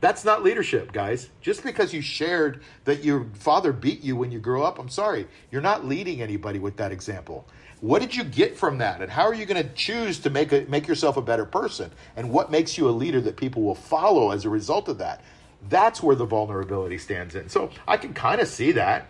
That's 0.00 0.24
not 0.24 0.42
leadership, 0.42 0.92
guys. 0.92 1.28
Just 1.42 1.62
because 1.62 1.92
you 1.92 2.00
shared 2.00 2.62
that 2.84 3.04
your 3.04 3.26
father 3.34 3.72
beat 3.72 4.02
you 4.02 4.16
when 4.16 4.32
you 4.32 4.38
grew 4.38 4.62
up, 4.62 4.78
I'm 4.78 4.88
sorry. 4.88 5.26
You're 5.50 5.60
not 5.60 5.84
leading 5.84 6.22
anybody 6.22 6.58
with 6.58 6.76
that 6.78 6.92
example. 6.92 7.46
What 7.80 8.00
did 8.02 8.14
you 8.14 8.24
get 8.24 8.58
from 8.58 8.78
that? 8.78 9.00
And 9.00 9.10
how 9.10 9.22
are 9.22 9.34
you 9.34 9.46
going 9.46 9.62
to 9.62 9.72
choose 9.74 10.18
to 10.20 10.30
make, 10.30 10.52
a, 10.52 10.66
make 10.68 10.86
yourself 10.86 11.16
a 11.16 11.22
better 11.22 11.46
person? 11.46 11.90
And 12.14 12.30
what 12.30 12.50
makes 12.50 12.76
you 12.76 12.88
a 12.88 12.90
leader 12.90 13.20
that 13.22 13.36
people 13.36 13.62
will 13.62 13.74
follow 13.74 14.32
as 14.32 14.44
a 14.44 14.50
result 14.50 14.88
of 14.88 14.98
that? 14.98 15.22
That's 15.68 16.02
where 16.02 16.16
the 16.16 16.26
vulnerability 16.26 16.98
stands 16.98 17.34
in. 17.34 17.48
So 17.48 17.70
I 17.88 17.96
can 17.96 18.12
kind 18.12 18.40
of 18.40 18.48
see 18.48 18.72
that. 18.72 19.06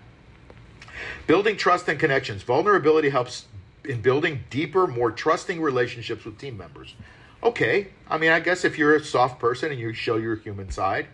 Building 1.26 1.56
trust 1.56 1.88
and 1.88 1.98
connections. 1.98 2.42
Vulnerability 2.42 3.10
helps 3.10 3.46
in 3.84 4.02
building 4.02 4.44
deeper, 4.50 4.86
more 4.86 5.10
trusting 5.10 5.60
relationships 5.60 6.24
with 6.24 6.38
team 6.38 6.56
members. 6.56 6.94
Okay, 7.42 7.88
I 8.08 8.18
mean, 8.18 8.30
I 8.30 8.40
guess 8.40 8.64
if 8.64 8.76
you're 8.76 8.94
a 8.94 9.02
soft 9.02 9.40
person 9.40 9.72
and 9.72 9.80
you 9.80 9.94
show 9.94 10.16
your 10.16 10.36
human 10.36 10.70
side, 10.70 11.06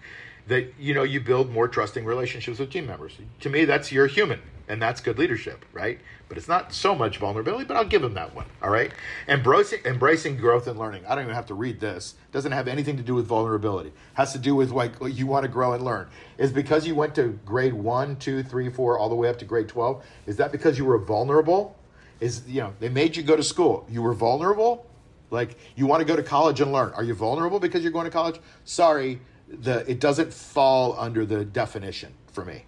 that 0.47 0.73
you 0.79 0.95
know 0.95 1.03
you 1.03 1.21
build 1.21 1.51
more 1.51 1.69
trusting 1.69 2.05
relationships 2.05 2.59
with 2.59 2.71
team 2.71 2.87
members. 2.87 3.17
To 3.41 3.51
me, 3.51 3.65
that's 3.65 3.91
you're 3.91 4.07
human, 4.07 4.41
and 4.69 4.81
that's 4.81 5.01
good 5.01 5.19
leadership, 5.19 5.65
right? 5.73 5.99
But 6.29 6.39
it's 6.39 6.49
not 6.49 6.73
so 6.73 6.95
much 6.95 7.19
vulnerability, 7.19 7.65
but 7.65 7.77
I'll 7.77 7.85
give 7.85 8.03
them 8.03 8.15
that 8.15 8.35
one. 8.35 8.47
All 8.63 8.71
right, 8.71 8.93
embracing 9.29 9.81
embracing 9.85 10.37
growth 10.37 10.67
and 10.67 10.79
learning. 10.79 11.05
I 11.07 11.15
don't 11.15 11.25
even 11.25 11.35
have 11.35 11.47
to 11.47 11.55
read 11.55 11.81
this. 11.81 12.15
Doesn't 12.33 12.53
have 12.53 12.69
anything 12.69 12.97
to 12.97 13.03
do 13.03 13.15
with 13.15 13.27
vulnerability. 13.27 13.91
It 13.91 13.95
has 14.15 14.33
to 14.33 14.39
do 14.39 14.55
with 14.55 14.71
like 14.71 14.93
you 15.03 15.27
want 15.27 15.43
to 15.43 15.49
grow 15.49 15.73
and 15.73 15.85
learn. 15.85 16.09
Is 16.39 16.53
because 16.53 16.87
you 16.87 16.95
went 16.95 17.15
to 17.17 17.39
grade 17.45 17.75
one, 17.75 18.17
two, 18.17 18.43
three, 18.43 18.71
four, 18.71 18.99
all 18.99 19.09
the 19.09 19.17
way 19.17 19.29
up 19.29 19.39
to 19.41 19.45
grade 19.45 19.69
twelve. 19.69 20.05
Is 20.27 20.37
that 20.37 20.53
because 20.53 20.79
you 20.79 20.85
were 20.85 20.99
vulnerable? 20.99 21.77
Is 22.21 22.43
you 22.47 22.61
know 22.61 22.73
they 22.79 22.89
made 22.89 23.17
you 23.17 23.23
go 23.25 23.37
to 23.37 23.43
school? 23.43 23.85
You 23.91 24.03
were 24.03 24.15
vulnerable. 24.15 24.87
Like 25.31 25.57
you 25.75 25.87
want 25.87 26.01
to 26.01 26.05
go 26.07 26.15
to 26.15 26.23
college 26.23 26.61
and 26.61 26.73
learn. 26.73 26.93
Are 26.93 27.03
you 27.03 27.15
vulnerable 27.15 27.59
because 27.59 27.83
you're 27.83 27.93
going 27.93 28.05
to 28.05 28.13
college? 28.13 28.39
Sorry 28.65 29.21
the 29.49 29.89
it 29.91 30.01
doesn't 30.01 30.33
fall 30.33 30.97
under 30.99 31.25
the 31.25 31.45
definition 31.45 32.13
for 32.33 32.45
me. 32.45 32.65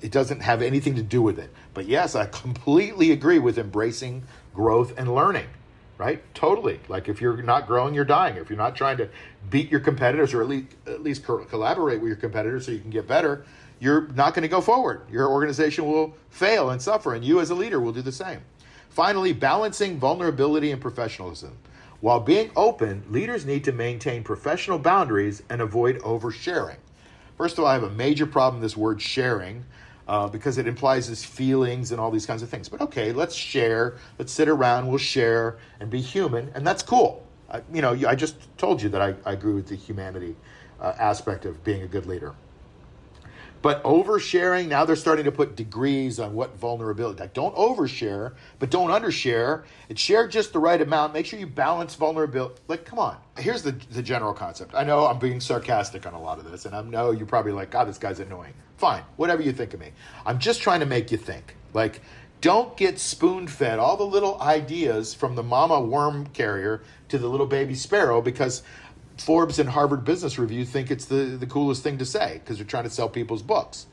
It 0.00 0.12
doesn't 0.12 0.40
have 0.40 0.62
anything 0.62 0.94
to 0.96 1.02
do 1.02 1.22
with 1.22 1.38
it. 1.38 1.50
But 1.74 1.86
yes, 1.86 2.14
I 2.14 2.26
completely 2.26 3.12
agree 3.12 3.38
with 3.38 3.58
embracing 3.58 4.24
growth 4.54 4.92
and 4.98 5.14
learning. 5.14 5.46
Right? 5.98 6.22
Totally. 6.34 6.78
Like 6.88 7.08
if 7.08 7.22
you're 7.22 7.40
not 7.42 7.66
growing, 7.66 7.94
you're 7.94 8.04
dying. 8.04 8.36
If 8.36 8.50
you're 8.50 8.58
not 8.58 8.76
trying 8.76 8.98
to 8.98 9.08
beat 9.48 9.70
your 9.70 9.80
competitors 9.80 10.34
or 10.34 10.42
at 10.42 10.48
least 10.48 10.66
at 10.86 11.02
least 11.02 11.24
collaborate 11.24 12.00
with 12.00 12.08
your 12.08 12.16
competitors 12.16 12.66
so 12.66 12.72
you 12.72 12.80
can 12.80 12.90
get 12.90 13.08
better, 13.08 13.46
you're 13.80 14.08
not 14.08 14.34
going 14.34 14.42
to 14.42 14.48
go 14.48 14.60
forward. 14.60 15.02
Your 15.10 15.28
organization 15.28 15.86
will 15.86 16.14
fail 16.30 16.70
and 16.70 16.80
suffer, 16.80 17.14
and 17.14 17.24
you 17.24 17.40
as 17.40 17.50
a 17.50 17.54
leader 17.54 17.80
will 17.80 17.92
do 17.92 18.02
the 18.02 18.12
same. 18.12 18.40
Finally, 18.90 19.32
balancing 19.32 19.98
vulnerability 19.98 20.70
and 20.70 20.80
professionalism. 20.80 21.56
While 22.00 22.20
being 22.20 22.50
open, 22.56 23.04
leaders 23.08 23.46
need 23.46 23.64
to 23.64 23.72
maintain 23.72 24.22
professional 24.22 24.78
boundaries 24.78 25.42
and 25.48 25.62
avoid 25.62 25.98
oversharing. 26.00 26.76
First 27.36 27.58
of 27.58 27.64
all, 27.64 27.70
I 27.70 27.74
have 27.74 27.82
a 27.82 27.90
major 27.90 28.26
problem 28.26 28.60
with 28.60 28.70
this 28.70 28.76
word 28.76 29.00
sharing 29.00 29.64
uh, 30.06 30.28
because 30.28 30.58
it 30.58 30.66
implies 30.66 31.08
this 31.08 31.24
feelings 31.24 31.92
and 31.92 32.00
all 32.00 32.10
these 32.10 32.26
kinds 32.26 32.42
of 32.42 32.48
things. 32.48 32.68
But 32.68 32.80
okay, 32.82 33.12
let's 33.12 33.34
share. 33.34 33.96
Let's 34.18 34.32
sit 34.32 34.48
around. 34.48 34.88
We'll 34.88 34.98
share 34.98 35.56
and 35.80 35.90
be 35.90 36.00
human, 36.00 36.50
and 36.54 36.66
that's 36.66 36.82
cool. 36.82 37.26
I, 37.50 37.62
you 37.72 37.82
know, 37.82 37.92
I 38.06 38.14
just 38.14 38.36
told 38.58 38.82
you 38.82 38.88
that 38.90 39.00
I, 39.00 39.14
I 39.24 39.32
agree 39.32 39.54
with 39.54 39.68
the 39.68 39.76
humanity 39.76 40.36
uh, 40.80 40.94
aspect 40.98 41.44
of 41.44 41.62
being 41.64 41.82
a 41.82 41.86
good 41.86 42.06
leader. 42.06 42.34
But 43.62 43.82
oversharing, 43.82 44.68
now 44.68 44.84
they're 44.84 44.96
starting 44.96 45.24
to 45.24 45.32
put 45.32 45.56
degrees 45.56 46.20
on 46.20 46.34
what 46.34 46.56
vulnerability. 46.56 47.20
Like, 47.20 47.34
don't 47.34 47.54
overshare, 47.56 48.34
but 48.58 48.70
don't 48.70 48.90
undershare. 48.90 49.64
And 49.88 49.98
share 49.98 50.28
just 50.28 50.52
the 50.52 50.58
right 50.58 50.80
amount. 50.80 51.14
Make 51.14 51.26
sure 51.26 51.38
you 51.38 51.46
balance 51.46 51.94
vulnerability. 51.94 52.60
Like, 52.68 52.84
come 52.84 52.98
on. 52.98 53.16
Here's 53.38 53.62
the, 53.62 53.72
the 53.90 54.02
general 54.02 54.32
concept. 54.32 54.74
I 54.74 54.84
know 54.84 55.06
I'm 55.06 55.18
being 55.18 55.40
sarcastic 55.40 56.06
on 56.06 56.14
a 56.14 56.20
lot 56.20 56.38
of 56.38 56.50
this, 56.50 56.66
and 56.66 56.74
I 56.74 56.82
know 56.82 57.10
you're 57.10 57.26
probably 57.26 57.52
like, 57.52 57.70
God, 57.70 57.88
this 57.88 57.98
guy's 57.98 58.20
annoying. 58.20 58.54
Fine, 58.76 59.02
whatever 59.16 59.42
you 59.42 59.52
think 59.52 59.74
of 59.74 59.80
me. 59.80 59.90
I'm 60.24 60.38
just 60.38 60.60
trying 60.60 60.80
to 60.80 60.86
make 60.86 61.10
you 61.10 61.18
think. 61.18 61.56
Like, 61.72 62.02
don't 62.40 62.76
get 62.76 62.98
spoon 62.98 63.48
fed 63.48 63.78
all 63.78 63.96
the 63.96 64.04
little 64.04 64.40
ideas 64.40 65.14
from 65.14 65.34
the 65.34 65.42
mama 65.42 65.80
worm 65.80 66.26
carrier 66.28 66.82
to 67.08 67.18
the 67.18 67.28
little 67.28 67.46
baby 67.46 67.74
sparrow 67.74 68.20
because 68.20 68.62
Forbes 69.18 69.58
and 69.58 69.68
Harvard 69.68 70.04
Business 70.04 70.38
Review 70.38 70.64
think 70.64 70.90
it's 70.90 71.06
the, 71.06 71.36
the 71.38 71.46
coolest 71.46 71.82
thing 71.82 71.98
to 71.98 72.04
say 72.04 72.40
because 72.42 72.58
they're 72.58 72.66
trying 72.66 72.84
to 72.84 72.90
sell 72.90 73.08
people's 73.08 73.42
books. 73.42 73.86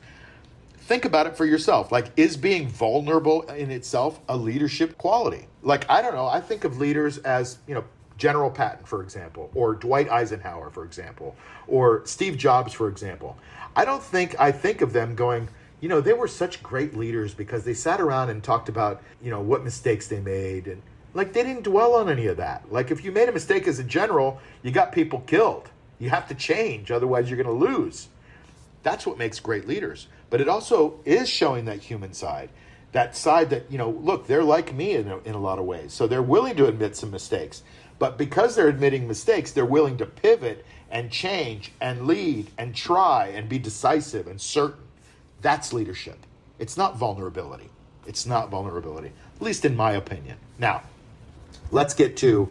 Think 0.78 1.06
about 1.06 1.26
it 1.26 1.36
for 1.36 1.46
yourself. 1.46 1.90
Like, 1.90 2.10
is 2.16 2.36
being 2.36 2.68
vulnerable 2.68 3.42
in 3.42 3.70
itself 3.70 4.20
a 4.28 4.36
leadership 4.36 4.98
quality? 4.98 5.46
Like, 5.62 5.88
I 5.90 6.02
don't 6.02 6.14
know. 6.14 6.26
I 6.26 6.40
think 6.40 6.64
of 6.64 6.76
leaders 6.76 7.18
as, 7.18 7.58
you 7.66 7.74
know, 7.74 7.84
General 8.18 8.50
Patton, 8.50 8.84
for 8.84 9.02
example, 9.02 9.50
or 9.54 9.74
Dwight 9.74 10.10
Eisenhower, 10.10 10.70
for 10.70 10.84
example, 10.84 11.34
or 11.66 12.02
Steve 12.06 12.36
Jobs, 12.36 12.72
for 12.72 12.88
example. 12.88 13.36
I 13.74 13.84
don't 13.84 14.02
think 14.02 14.38
I 14.38 14.52
think 14.52 14.82
of 14.82 14.92
them 14.92 15.14
going, 15.14 15.48
you 15.80 15.88
know, 15.88 16.00
they 16.00 16.12
were 16.12 16.28
such 16.28 16.62
great 16.62 16.96
leaders 16.96 17.34
because 17.34 17.64
they 17.64 17.74
sat 17.74 18.00
around 18.00 18.30
and 18.30 18.42
talked 18.42 18.68
about, 18.68 19.02
you 19.22 19.30
know, 19.30 19.40
what 19.40 19.64
mistakes 19.64 20.06
they 20.06 20.20
made 20.20 20.68
and 20.68 20.80
like 21.14 21.32
they 21.32 21.42
didn't 21.42 21.62
dwell 21.62 21.94
on 21.94 22.08
any 22.08 22.26
of 22.26 22.36
that. 22.36 22.70
Like 22.70 22.90
if 22.90 23.04
you 23.04 23.12
made 23.12 23.28
a 23.28 23.32
mistake 23.32 23.66
as 23.66 23.78
a 23.78 23.84
general, 23.84 24.40
you 24.62 24.70
got 24.70 24.92
people 24.92 25.20
killed. 25.20 25.70
You 25.98 26.10
have 26.10 26.28
to 26.28 26.34
change, 26.34 26.90
otherwise 26.90 27.30
you're 27.30 27.42
going 27.42 27.58
to 27.58 27.66
lose. 27.66 28.08
That's 28.82 29.06
what 29.06 29.16
makes 29.16 29.40
great 29.40 29.66
leaders. 29.66 30.08
But 30.28 30.40
it 30.40 30.48
also 30.48 31.00
is 31.04 31.28
showing 31.28 31.64
that 31.66 31.78
human 31.78 32.12
side, 32.12 32.50
that 32.92 33.16
side 33.16 33.50
that 33.50 33.70
you 33.70 33.78
know, 33.78 33.90
look, 33.90 34.26
they're 34.26 34.44
like 34.44 34.74
me 34.74 34.94
in 34.94 35.08
a, 35.08 35.18
in 35.18 35.34
a 35.34 35.40
lot 35.40 35.58
of 35.58 35.64
ways. 35.64 35.92
So 35.92 36.06
they're 36.06 36.22
willing 36.22 36.56
to 36.56 36.66
admit 36.66 36.96
some 36.96 37.10
mistakes. 37.10 37.62
But 37.98 38.18
because 38.18 38.56
they're 38.56 38.68
admitting 38.68 39.06
mistakes, 39.06 39.52
they're 39.52 39.64
willing 39.64 39.96
to 39.98 40.06
pivot 40.06 40.66
and 40.90 41.10
change 41.10 41.72
and 41.80 42.06
lead 42.06 42.50
and 42.58 42.74
try 42.74 43.28
and 43.28 43.48
be 43.48 43.58
decisive 43.58 44.26
and 44.26 44.40
certain. 44.40 44.82
That's 45.40 45.72
leadership. 45.72 46.18
It's 46.58 46.76
not 46.76 46.96
vulnerability. 46.96 47.70
It's 48.06 48.26
not 48.26 48.50
vulnerability, 48.50 49.12
at 49.36 49.42
least 49.42 49.64
in 49.64 49.76
my 49.76 49.92
opinion. 49.92 50.36
Now, 50.58 50.82
let's 51.74 51.92
get 51.92 52.16
to 52.16 52.48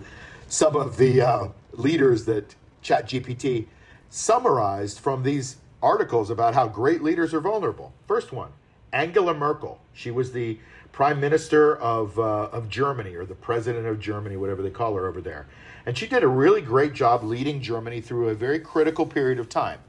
some 0.50 0.75
of 0.75 0.98
the 0.98 1.22
uh, 1.22 1.48
leaders 1.72 2.25
that 2.25 2.56
ChatGPT 2.84 3.68
summarized 4.10 5.00
from 5.00 5.24
these 5.24 5.56
articles 5.82 6.30
about 6.30 6.53
how 6.53 6.68
great 6.68 7.01
leaders 7.01 7.34
are 7.34 7.39
vulnerable. 7.39 7.94
First 8.06 8.34
one, 8.34 8.51
Angela 8.92 9.34
Merkel. 9.34 9.80
She 9.94 10.12
was 10.12 10.34
the 10.34 10.60
prime 10.92 11.22
minister 11.22 11.77
of, 11.77 12.20
uh, 12.20 12.50
of 12.51 12.70
Germany 12.70 13.15
or 13.15 13.25
the 13.25 13.34
president 13.34 13.88
of 13.88 14.00
Germany, 14.00 14.36
whatever 14.36 14.62
they 14.62 14.70
call 14.70 14.94
her 14.96 15.08
over 15.08 15.22
there. 15.22 15.48
And 15.86 15.98
she 15.98 16.06
did 16.06 16.24
a 16.24 16.27
really 16.27 16.62
great 16.62 16.94
job 16.94 17.24
leading 17.24 17.62
Germany 17.62 18.01
through 18.01 18.30
a 18.30 18.36
very 18.36 18.60
critical 18.60 19.06
period 19.06 19.39
of 19.39 19.48
time. 19.48 19.80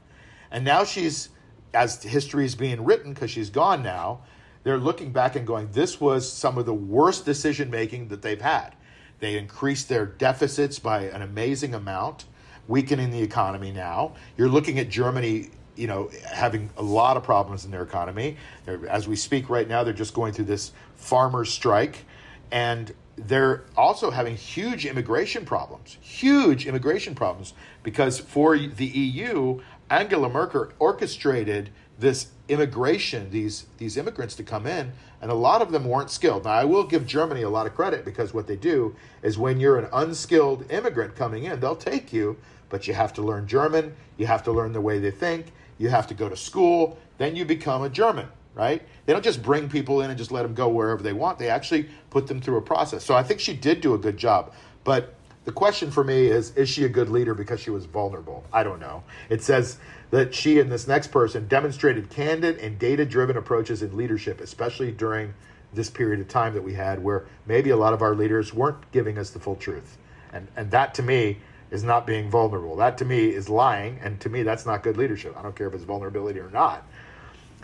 And 0.49 0.63
now 0.63 0.85
she's, 0.85 1.29
as 1.73 2.01
history 2.01 2.45
is 2.45 2.55
being 2.55 2.83
written, 2.83 3.13
because 3.13 3.31
she's 3.31 3.49
gone 3.49 3.83
now, 3.83 4.21
they're 4.63 4.77
looking 4.77 5.11
back 5.11 5.35
and 5.35 5.45
going, 5.45 5.69
this 5.73 5.99
was 5.99 6.29
some 6.31 6.57
of 6.57 6.65
the 6.65 6.73
worst 6.73 7.25
decision 7.25 7.69
making 7.69 8.07
that 8.07 8.21
they've 8.21 8.41
had. 8.41 8.75
They 9.19 9.37
increased 9.37 9.89
their 9.89 10.05
deficits 10.05 10.79
by 10.79 11.03
an 11.03 11.21
amazing 11.21 11.73
amount, 11.73 12.25
weakening 12.67 13.11
the 13.11 13.21
economy 13.21 13.71
now. 13.71 14.13
You're 14.37 14.49
looking 14.49 14.79
at 14.79 14.89
Germany, 14.89 15.49
you 15.75 15.87
know, 15.87 16.09
having 16.31 16.69
a 16.77 16.83
lot 16.83 17.17
of 17.17 17.23
problems 17.23 17.65
in 17.65 17.71
their 17.71 17.83
economy. 17.83 18.37
They're, 18.65 18.87
as 18.87 19.07
we 19.07 19.15
speak 19.15 19.49
right 19.49 19.67
now, 19.67 19.83
they're 19.83 19.93
just 19.93 20.13
going 20.13 20.33
through 20.33 20.45
this 20.45 20.71
farmer 20.95 21.45
strike. 21.45 22.05
And 22.51 22.93
they're 23.17 23.63
also 23.77 24.11
having 24.11 24.35
huge 24.35 24.85
immigration 24.85 25.45
problems, 25.45 25.97
huge 26.01 26.67
immigration 26.67 27.15
problems, 27.15 27.53
because 27.83 28.19
for 28.19 28.57
the 28.57 28.85
EU, 28.85 29.61
Angela 29.89 30.29
Merkel 30.29 30.69
orchestrated 30.79 31.69
this 31.99 32.27
immigration, 32.49 33.29
these 33.29 33.67
these 33.77 33.97
immigrants 33.97 34.35
to 34.35 34.43
come 34.43 34.67
in, 34.67 34.91
and 35.21 35.31
a 35.31 35.35
lot 35.35 35.61
of 35.61 35.71
them 35.71 35.85
weren't 35.85 36.09
skilled. 36.09 36.43
Now, 36.43 36.51
I 36.51 36.65
will 36.65 36.83
give 36.83 37.05
Germany 37.05 37.43
a 37.43 37.49
lot 37.49 37.67
of 37.67 37.75
credit 37.75 38.03
because 38.03 38.33
what 38.33 38.47
they 38.47 38.55
do 38.55 38.95
is 39.21 39.37
when 39.37 39.59
you're 39.59 39.77
an 39.77 39.87
unskilled 39.93 40.69
immigrant 40.71 41.15
coming 41.15 41.45
in, 41.45 41.59
they'll 41.59 41.75
take 41.75 42.11
you, 42.11 42.37
but 42.69 42.87
you 42.87 42.93
have 42.93 43.13
to 43.13 43.21
learn 43.21 43.47
German, 43.47 43.95
you 44.17 44.27
have 44.27 44.43
to 44.43 44.51
learn 44.51 44.73
the 44.73 44.81
way 44.81 44.99
they 44.99 45.11
think, 45.11 45.53
you 45.77 45.89
have 45.89 46.07
to 46.07 46.13
go 46.13 46.27
to 46.27 46.35
school, 46.35 46.97
then 47.17 47.35
you 47.35 47.45
become 47.45 47.83
a 47.83 47.89
German, 47.89 48.27
right? 48.53 48.81
They 49.05 49.13
don't 49.13 49.23
just 49.23 49.41
bring 49.41 49.69
people 49.69 50.01
in 50.01 50.09
and 50.09 50.17
just 50.17 50.31
let 50.31 50.43
them 50.43 50.53
go 50.53 50.67
wherever 50.67 51.01
they 51.01 51.13
want. 51.13 51.39
They 51.39 51.49
actually 51.49 51.89
put 52.09 52.27
them 52.27 52.41
through 52.41 52.57
a 52.57 52.61
process. 52.61 53.03
So 53.05 53.15
I 53.15 53.23
think 53.23 53.39
she 53.39 53.53
did 53.53 53.81
do 53.81 53.93
a 53.93 53.97
good 53.97 54.17
job, 54.17 54.53
but 54.83 55.15
the 55.45 55.51
question 55.51 55.91
for 55.91 56.03
me 56.03 56.27
is 56.27 56.55
is 56.55 56.67
she 56.67 56.83
a 56.83 56.89
good 56.89 57.09
leader 57.09 57.33
because 57.33 57.59
she 57.59 57.69
was 57.69 57.85
vulnerable? 57.85 58.43
I 58.51 58.63
don't 58.63 58.79
know. 58.79 59.03
It 59.29 59.41
says 59.43 59.77
that 60.11 60.33
she 60.33 60.59
and 60.59 60.71
this 60.71 60.87
next 60.87 61.07
person 61.07 61.47
demonstrated 61.47 62.09
candid 62.09 62.57
and 62.57 62.77
data 62.77 63.05
driven 63.05 63.37
approaches 63.37 63.81
in 63.81 63.95
leadership, 63.95 64.41
especially 64.41 64.91
during 64.91 65.33
this 65.73 65.89
period 65.89 66.19
of 66.19 66.27
time 66.27 66.53
that 66.53 66.63
we 66.63 66.73
had 66.73 67.03
where 67.03 67.25
maybe 67.45 67.69
a 67.69 67.77
lot 67.77 67.93
of 67.93 68.01
our 68.01 68.15
leaders 68.15 68.53
weren't 68.53 68.91
giving 68.91 69.17
us 69.17 69.29
the 69.29 69.39
full 69.39 69.55
truth. 69.55 69.97
And, 70.33 70.47
and 70.55 70.71
that 70.71 70.93
to 70.95 71.03
me 71.03 71.37
is 71.71 71.83
not 71.83 72.07
being 72.07 72.29
vulnerable. 72.29 72.75
That 72.75 72.97
to 72.99 73.05
me 73.05 73.27
is 73.29 73.49
lying. 73.49 73.99
And 74.01 74.19
to 74.21 74.29
me, 74.29 74.43
that's 74.43 74.65
not 74.65 74.83
good 74.83 74.97
leadership. 74.97 75.35
I 75.37 75.41
don't 75.41 75.55
care 75.55 75.67
if 75.67 75.73
it's 75.73 75.83
vulnerability 75.83 76.39
or 76.39 76.49
not. 76.49 76.87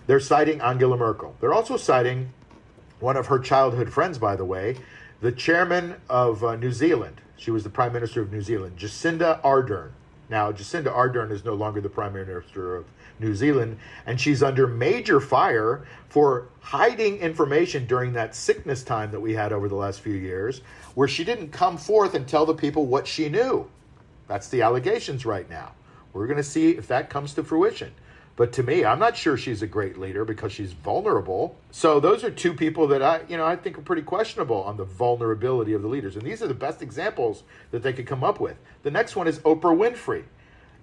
They're 0.08 0.20
citing 0.20 0.62
Angela 0.62 0.98
Merkel. 0.98 1.36
They're 1.40 1.54
also 1.54 1.78
citing 1.78 2.34
one 3.00 3.18
of 3.18 3.28
her 3.28 3.40
childhood 3.40 3.92
friends, 3.92 4.18
by 4.18 4.36
the 4.36 4.46
way, 4.46 4.78
the 5.22 5.32
chairman 5.32 5.96
of 6.10 6.44
uh, 6.44 6.56
New 6.56 6.72
Zealand. 6.72 7.22
She 7.42 7.50
was 7.50 7.64
the 7.64 7.72
prime 7.72 7.92
minister 7.92 8.22
of 8.22 8.32
New 8.32 8.44
Zealand, 8.44 8.78
Jacinda 8.78 9.42
Ardern. 9.42 9.90
Now, 10.30 10.52
Jacinda 10.52 10.96
Ardern 10.96 11.32
is 11.32 11.44
no 11.44 11.56
longer 11.56 11.82
the 11.82 11.90
Prime 11.90 12.14
Minister 12.14 12.76
of 12.76 12.86
New 13.20 13.34
Zealand, 13.34 13.80
and 14.06 14.22
she's 14.22 14.44
under 14.44 14.68
major 14.68 15.20
fire 15.20 15.84
for 16.08 16.50
hiding 16.60 17.18
information 17.18 17.88
during 17.88 18.14
that 18.14 18.36
sickness 18.36 18.84
time 18.84 19.10
that 19.10 19.20
we 19.20 19.34
had 19.34 19.52
over 19.52 19.68
the 19.68 19.76
last 19.76 20.02
few 20.02 20.14
years, 20.14 20.62
where 20.94 21.08
she 21.08 21.24
didn't 21.24 21.50
come 21.50 21.78
forth 21.78 22.14
and 22.14 22.28
tell 22.28 22.46
the 22.46 22.54
people 22.54 22.86
what 22.86 23.08
she 23.08 23.28
knew. 23.28 23.68
That's 24.28 24.48
the 24.50 24.62
allegations 24.62 25.26
right 25.26 25.50
now. 25.50 25.72
We're 26.14 26.28
going 26.28 26.38
to 26.38 26.44
see 26.44 26.70
if 26.70 26.88
that 26.90 27.10
comes 27.10 27.34
to 27.34 27.44
fruition. 27.44 27.92
But 28.42 28.54
to 28.54 28.64
me, 28.64 28.84
I'm 28.84 28.98
not 28.98 29.16
sure 29.16 29.38
she's 29.38 29.62
a 29.62 29.68
great 29.68 30.00
leader 30.00 30.26
because 30.26 30.52
she's 30.52 30.74
vulnerable. 30.74 31.56
So 31.70 32.00
those 32.00 32.24
are 32.24 32.32
two 32.32 32.56
people 32.56 32.88
that 32.88 33.04
I, 33.04 33.22
you 33.30 33.38
know, 33.38 33.46
I 33.46 33.56
think 33.56 33.78
are 33.78 33.84
pretty 33.84 34.02
questionable 34.02 34.64
on 34.64 34.78
the 34.78 34.84
vulnerability 34.84 35.74
of 35.74 35.84
the 35.84 35.88
leaders. 35.88 36.16
And 36.16 36.26
these 36.26 36.42
are 36.42 36.48
the 36.48 36.56
best 36.56 36.82
examples 36.82 37.44
that 37.70 37.84
they 37.84 37.94
could 37.94 38.08
come 38.08 38.24
up 38.24 38.40
with. 38.40 38.58
The 38.82 38.90
next 38.90 39.16
one 39.16 39.28
is 39.28 39.38
Oprah 39.42 39.78
Winfrey. 39.78 40.24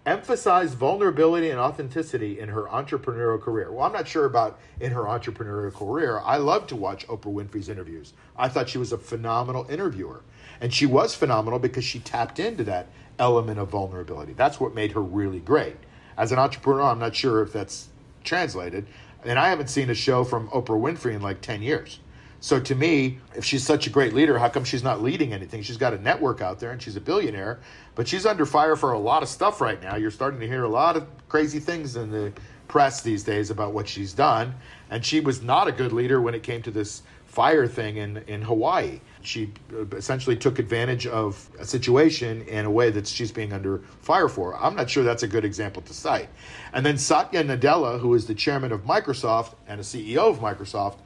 Emphasized 0.07 0.75
vulnerability 0.75 1.51
and 1.51 1.59
authenticity 1.59 2.39
in 2.39 2.49
her 2.49 2.67
entrepreneurial 2.67 3.41
career. 3.41 3.73
Well, 3.73 3.85
I'm 3.85 3.93
not 3.93 4.07
sure 4.07 4.27
about 4.27 4.61
in 4.79 4.93
her 4.93 5.03
entrepreneurial 5.03 5.75
career. 5.75 6.21
I 6.21 6.37
love 6.37 6.69
to 6.69 6.77
watch 6.77 7.09
Oprah 7.09 7.35
Winfrey's 7.35 7.69
interviews. 7.69 8.13
I 8.37 8.49
thought 8.49 8.69
she 8.69 8.79
was 8.79 8.93
a 8.93 8.99
phenomenal 8.99 9.67
interviewer. 9.69 10.23
And 10.61 10.73
she 10.73 10.87
was 10.87 11.17
phenomenal 11.17 11.59
because 11.59 11.83
she 11.83 11.99
tapped 11.99 12.39
into 12.39 12.63
that 12.63 12.87
element 13.19 13.59
of 13.59 13.69
vulnerability. 13.69 14.33
That's 14.33 14.61
what 14.61 14.77
made 14.77 14.93
her 14.93 15.03
really 15.03 15.41
great. 15.41 15.75
As 16.19 16.33
an 16.33 16.39
entrepreneur, 16.39 16.83
I'm 16.83 16.99
not 16.99 17.15
sure 17.15 17.41
if 17.43 17.53
that's 17.53 17.89
translated. 18.25 18.87
And 19.25 19.39
I 19.39 19.49
haven't 19.49 19.69
seen 19.69 19.89
a 19.89 19.95
show 19.95 20.25
from 20.25 20.49
Oprah 20.49 20.81
Winfrey 20.81 21.15
in 21.15 21.23
like 21.23 21.41
10 21.41 21.63
years. 21.63 22.01
So 22.41 22.61
to 22.61 22.75
me, 22.75 23.19
if 23.35 23.45
she's 23.45 23.65
such 23.65 23.87
a 23.87 23.91
great 23.91 24.15
leader, 24.15 24.39
how 24.39 24.49
come 24.49 24.65
she's 24.65 24.83
not 24.83 25.03
leading 25.03 25.33
anything? 25.33 25.63
She's 25.63 25.77
got 25.77 25.95
a 25.95 25.99
network 25.99 26.41
out 26.41 26.61
there 26.61 26.71
and 26.71 26.81
she's 26.81 26.97
a 26.97 27.01
billionaire, 27.01 27.59
but 27.95 28.07
she's 28.07 28.27
under 28.27 28.47
fire 28.47 28.77
for 28.77 28.93
a 28.93 28.99
lot 28.99 29.23
of 29.23 29.29
stuff 29.29 29.61
right 29.61 29.81
now. 29.83 29.97
You're 29.97 30.13
starting 30.13 30.39
to 30.41 30.47
hear 30.47 30.65
a 30.65 30.69
lot 30.69 30.97
of 30.97 31.07
crazy 31.29 31.59
things 31.59 31.97
in 31.97 32.11
the 32.11 32.33
press 32.69 33.01
these 33.01 33.25
days 33.25 33.51
about 33.51 33.73
what 33.73 33.89
she's 33.89 34.13
done. 34.13 34.55
And 34.91 35.05
she 35.05 35.21
was 35.21 35.43
not 35.43 35.67
a 35.67 35.73
good 35.73 35.93
leader 35.93 36.21
when 36.21 36.35
it 36.35 36.43
came 36.43 36.63
to 36.63 36.71
this 36.71 37.03
fire 37.29 37.69
thing 37.69 37.99
in, 37.99 38.17
in 38.27 38.43
Hawaii. 38.43 39.01
She 39.21 39.53
essentially 39.93 40.37
took 40.37 40.59
advantage 40.59 41.07
of 41.07 41.49
a 41.61 41.65
situation 41.65 42.43
in 42.43 42.65
a 42.65 42.71
way 42.71 42.91
that 42.91 43.07
she's 43.07 43.31
being 43.31 43.53
under 43.53 43.79
fire 44.01 44.29
for. 44.29 44.57
I'm 44.57 44.75
not 44.75 44.89
sure 44.89 45.05
that's 45.05 45.23
a 45.23 45.29
good 45.29 45.45
example 45.45 45.83
to 45.83 45.95
cite. 45.95 46.29
And 46.73 46.85
then 46.85 46.97
Satya 46.99 47.45
Nadella, 47.45 48.01
who 48.01 48.15
is 48.15 48.27
the 48.27 48.35
chairman 48.35 48.73
of 48.73 48.85
Microsoft 48.85 49.55
and 49.69 49.79
a 49.79 49.85
CEO 49.85 50.31
of 50.31 50.39
Microsoft, 50.39 50.97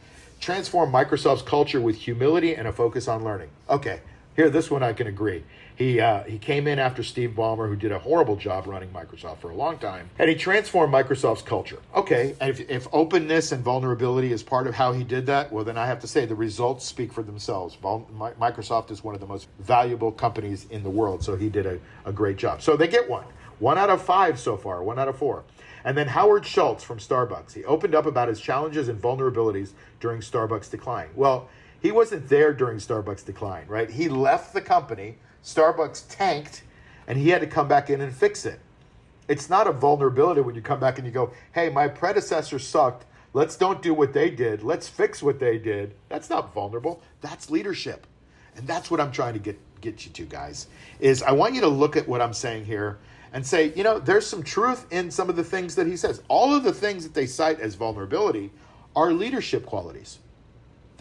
transformed 0.40 0.94
Microsoft's 0.94 1.42
culture 1.42 1.80
with 1.80 1.96
humility 1.96 2.54
and 2.54 2.68
a 2.68 2.72
focus 2.72 3.08
on 3.08 3.24
learning. 3.24 3.48
Okay, 3.68 4.00
here, 4.36 4.50
this 4.50 4.70
one 4.70 4.82
I 4.82 4.92
can 4.92 5.06
agree. 5.06 5.44
He, 5.74 6.00
uh, 6.00 6.22
he 6.24 6.38
came 6.38 6.66
in 6.68 6.78
after 6.78 7.02
Steve 7.02 7.30
Ballmer, 7.30 7.68
who 7.68 7.76
did 7.76 7.92
a 7.92 7.98
horrible 7.98 8.36
job 8.36 8.66
running 8.66 8.90
Microsoft 8.90 9.38
for 9.38 9.50
a 9.50 9.54
long 9.54 9.78
time, 9.78 10.10
and 10.18 10.28
he 10.28 10.36
transformed 10.36 10.92
Microsoft's 10.92 11.42
culture. 11.42 11.78
Okay, 11.94 12.36
and 12.40 12.50
if, 12.50 12.60
if 12.70 12.88
openness 12.92 13.52
and 13.52 13.64
vulnerability 13.64 14.32
is 14.32 14.42
part 14.42 14.66
of 14.66 14.74
how 14.74 14.92
he 14.92 15.02
did 15.02 15.26
that, 15.26 15.50
well, 15.50 15.64
then 15.64 15.78
I 15.78 15.86
have 15.86 16.00
to 16.00 16.06
say 16.06 16.26
the 16.26 16.34
results 16.34 16.84
speak 16.84 17.12
for 17.12 17.22
themselves. 17.22 17.76
Microsoft 17.82 18.90
is 18.90 19.02
one 19.02 19.14
of 19.14 19.20
the 19.20 19.26
most 19.26 19.48
valuable 19.58 20.12
companies 20.12 20.66
in 20.70 20.82
the 20.82 20.90
world, 20.90 21.24
so 21.24 21.36
he 21.36 21.48
did 21.48 21.66
a, 21.66 21.78
a 22.04 22.12
great 22.12 22.36
job. 22.36 22.62
So 22.62 22.76
they 22.76 22.88
get 22.88 23.08
one. 23.08 23.24
One 23.58 23.78
out 23.78 23.90
of 23.90 24.02
five 24.02 24.38
so 24.38 24.56
far, 24.56 24.82
one 24.82 24.98
out 24.98 25.08
of 25.08 25.16
four. 25.16 25.44
And 25.84 25.96
then 25.96 26.08
Howard 26.08 26.44
Schultz 26.46 26.84
from 26.84 26.98
Starbucks. 26.98 27.52
He 27.52 27.64
opened 27.64 27.94
up 27.94 28.06
about 28.06 28.28
his 28.28 28.40
challenges 28.40 28.88
and 28.88 29.00
vulnerabilities 29.00 29.70
during 30.00 30.20
Starbucks' 30.20 30.70
decline. 30.70 31.08
Well, 31.14 31.48
he 31.82 31.90
wasn't 31.90 32.28
there 32.28 32.52
during 32.52 32.78
Starbucks' 32.78 33.24
decline, 33.24 33.66
right? 33.66 33.90
He 33.90 34.08
left 34.08 34.54
the 34.54 34.60
company, 34.60 35.16
Starbucks 35.44 36.04
tanked, 36.08 36.62
and 37.08 37.18
he 37.18 37.28
had 37.28 37.40
to 37.40 37.46
come 37.48 37.66
back 37.66 37.90
in 37.90 38.00
and 38.00 38.14
fix 38.14 38.46
it. 38.46 38.60
It's 39.26 39.50
not 39.50 39.66
a 39.66 39.72
vulnerability 39.72 40.42
when 40.42 40.54
you 40.54 40.62
come 40.62 40.78
back 40.78 40.98
and 40.98 41.06
you 41.06 41.12
go, 41.12 41.32
hey, 41.52 41.68
my 41.68 41.88
predecessor 41.88 42.60
sucked. 42.60 43.04
Let's 43.34 43.56
don't 43.56 43.82
do 43.82 43.94
what 43.94 44.12
they 44.12 44.30
did. 44.30 44.62
Let's 44.62 44.88
fix 44.88 45.24
what 45.24 45.40
they 45.40 45.58
did. 45.58 45.94
That's 46.08 46.30
not 46.30 46.54
vulnerable. 46.54 47.02
That's 47.20 47.50
leadership. 47.50 48.06
And 48.54 48.64
that's 48.66 48.88
what 48.88 49.00
I'm 49.00 49.10
trying 49.10 49.32
to 49.32 49.40
get, 49.40 49.58
get 49.80 50.06
you 50.06 50.12
to, 50.12 50.24
guys, 50.24 50.68
is 51.00 51.22
I 51.22 51.32
want 51.32 51.54
you 51.54 51.62
to 51.62 51.68
look 51.68 51.96
at 51.96 52.06
what 52.06 52.22
I'm 52.22 52.34
saying 52.34 52.64
here 52.64 52.98
and 53.32 53.44
say, 53.44 53.72
you 53.74 53.82
know, 53.82 53.98
there's 53.98 54.26
some 54.26 54.44
truth 54.44 54.86
in 54.92 55.10
some 55.10 55.28
of 55.28 55.34
the 55.34 55.42
things 55.42 55.74
that 55.74 55.88
he 55.88 55.96
says. 55.96 56.22
All 56.28 56.54
of 56.54 56.62
the 56.62 56.72
things 56.72 57.02
that 57.02 57.14
they 57.14 57.26
cite 57.26 57.58
as 57.58 57.74
vulnerability 57.74 58.52
are 58.94 59.12
leadership 59.12 59.66
qualities. 59.66 60.18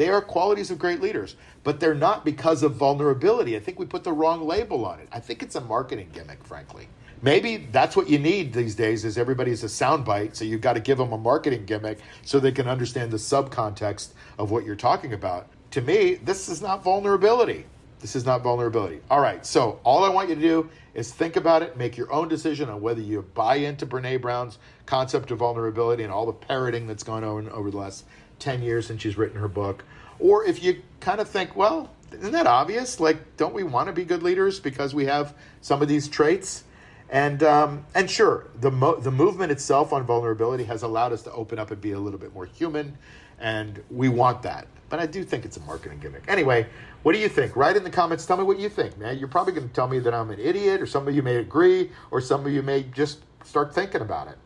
They 0.01 0.09
are 0.09 0.19
qualities 0.19 0.71
of 0.71 0.79
great 0.79 0.99
leaders, 0.99 1.35
but 1.63 1.79
they're 1.79 1.93
not 1.93 2.25
because 2.25 2.63
of 2.63 2.73
vulnerability. 2.73 3.55
I 3.55 3.59
think 3.59 3.77
we 3.77 3.85
put 3.85 4.03
the 4.03 4.11
wrong 4.11 4.47
label 4.47 4.83
on 4.83 4.99
it. 4.99 5.07
I 5.11 5.19
think 5.19 5.43
it's 5.43 5.53
a 5.53 5.61
marketing 5.61 6.09
gimmick, 6.11 6.43
frankly. 6.43 6.87
Maybe 7.21 7.67
that's 7.71 7.95
what 7.95 8.09
you 8.09 8.17
need 8.17 8.51
these 8.51 8.73
days 8.73 9.05
is 9.05 9.19
everybody's 9.19 9.63
a 9.63 9.67
soundbite, 9.67 10.35
so 10.35 10.43
you've 10.43 10.59
got 10.59 10.73
to 10.73 10.79
give 10.79 10.97
them 10.97 11.13
a 11.13 11.19
marketing 11.19 11.65
gimmick 11.65 11.99
so 12.23 12.39
they 12.39 12.51
can 12.51 12.67
understand 12.67 13.11
the 13.11 13.17
subcontext 13.17 14.13
of 14.39 14.49
what 14.49 14.65
you're 14.65 14.75
talking 14.75 15.13
about. 15.13 15.49
To 15.69 15.81
me, 15.81 16.15
this 16.15 16.49
is 16.49 16.63
not 16.63 16.83
vulnerability. 16.83 17.67
This 17.99 18.15
is 18.15 18.25
not 18.25 18.41
vulnerability. 18.41 19.01
All 19.11 19.21
right, 19.21 19.45
so 19.45 19.79
all 19.83 20.03
I 20.03 20.09
want 20.09 20.29
you 20.29 20.33
to 20.33 20.41
do 20.41 20.67
is 20.95 21.13
think 21.13 21.35
about 21.35 21.61
it, 21.61 21.77
make 21.77 21.95
your 21.95 22.11
own 22.11 22.27
decision 22.27 22.69
on 22.69 22.81
whether 22.81 23.01
you 23.01 23.21
buy 23.35 23.57
into 23.57 23.85
Brene 23.85 24.19
Brown's 24.19 24.57
concept 24.87 25.29
of 25.29 25.37
vulnerability 25.37 26.01
and 26.01 26.11
all 26.11 26.25
the 26.25 26.33
parroting 26.33 26.87
that's 26.87 27.03
gone 27.03 27.23
on 27.23 27.47
over 27.49 27.69
the 27.69 27.77
last 27.77 28.05
10 28.41 28.61
years 28.61 28.87
since 28.87 29.01
she's 29.01 29.17
written 29.17 29.39
her 29.39 29.47
book. 29.47 29.85
Or 30.19 30.43
if 30.43 30.61
you 30.61 30.81
kind 30.99 31.21
of 31.21 31.29
think, 31.29 31.55
well, 31.55 31.89
isn't 32.11 32.33
that 32.33 32.47
obvious? 32.47 32.99
Like, 32.99 33.37
don't 33.37 33.53
we 33.53 33.63
want 33.63 33.87
to 33.87 33.93
be 33.93 34.03
good 34.03 34.21
leaders 34.21 34.59
because 34.59 34.93
we 34.93 35.05
have 35.05 35.33
some 35.61 35.81
of 35.81 35.87
these 35.87 36.09
traits? 36.09 36.65
And 37.09 37.43
um, 37.43 37.85
and 37.93 38.09
sure, 38.09 38.47
the 38.61 38.71
mo- 38.71 38.95
the 38.95 39.11
movement 39.11 39.51
itself 39.51 39.91
on 39.91 40.05
vulnerability 40.05 40.63
has 40.65 40.83
allowed 40.83 41.11
us 41.11 41.21
to 41.23 41.31
open 41.33 41.59
up 41.59 41.71
and 41.71 41.81
be 41.81 41.91
a 41.91 41.99
little 41.99 42.19
bit 42.19 42.33
more 42.33 42.45
human, 42.45 42.97
and 43.37 43.83
we 43.89 44.07
want 44.07 44.41
that. 44.43 44.67
But 44.87 45.01
I 45.01 45.07
do 45.07 45.25
think 45.25 45.43
it's 45.43 45.57
a 45.57 45.61
marketing 45.61 45.99
gimmick. 45.99 46.23
Anyway, 46.29 46.67
what 47.03 47.11
do 47.11 47.19
you 47.19 47.27
think? 47.27 47.57
Write 47.57 47.75
in 47.75 47.83
the 47.83 47.89
comments. 47.89 48.25
Tell 48.25 48.37
me 48.37 48.43
what 48.43 48.59
you 48.59 48.69
think, 48.69 48.97
man. 48.97 49.19
You're 49.19 49.27
probably 49.27 49.51
going 49.51 49.67
to 49.67 49.73
tell 49.73 49.89
me 49.89 49.99
that 49.99 50.13
I'm 50.13 50.29
an 50.31 50.39
idiot, 50.39 50.81
or 50.81 50.85
some 50.85 51.05
of 51.05 51.13
you 51.13 51.21
may 51.21 51.35
agree, 51.35 51.91
or 52.11 52.21
some 52.21 52.45
of 52.45 52.53
you 52.53 52.61
may 52.61 52.83
just 52.83 53.19
start 53.43 53.75
thinking 53.75 54.01
about 54.01 54.29
it. 54.29 54.37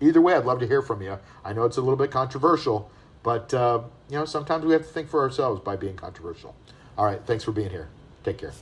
Either 0.00 0.20
way, 0.20 0.34
I'd 0.34 0.44
love 0.44 0.60
to 0.60 0.66
hear 0.68 0.82
from 0.82 1.02
you. 1.02 1.18
I 1.44 1.52
know 1.52 1.64
it's 1.64 1.76
a 1.76 1.80
little 1.80 1.96
bit 1.96 2.10
controversial, 2.12 2.90
but, 3.22 3.52
uh, 3.52 3.82
you 4.08 4.16
know, 4.16 4.24
sometimes 4.24 4.64
we 4.64 4.72
have 4.72 4.82
to 4.82 4.88
think 4.88 5.08
for 5.08 5.20
ourselves 5.20 5.60
by 5.60 5.76
being 5.76 5.96
controversial. 5.96 6.54
All 6.96 7.04
right. 7.04 7.20
Thanks 7.26 7.44
for 7.44 7.52
being 7.52 7.70
here. 7.70 7.88
Take 8.24 8.38
care. 8.38 8.52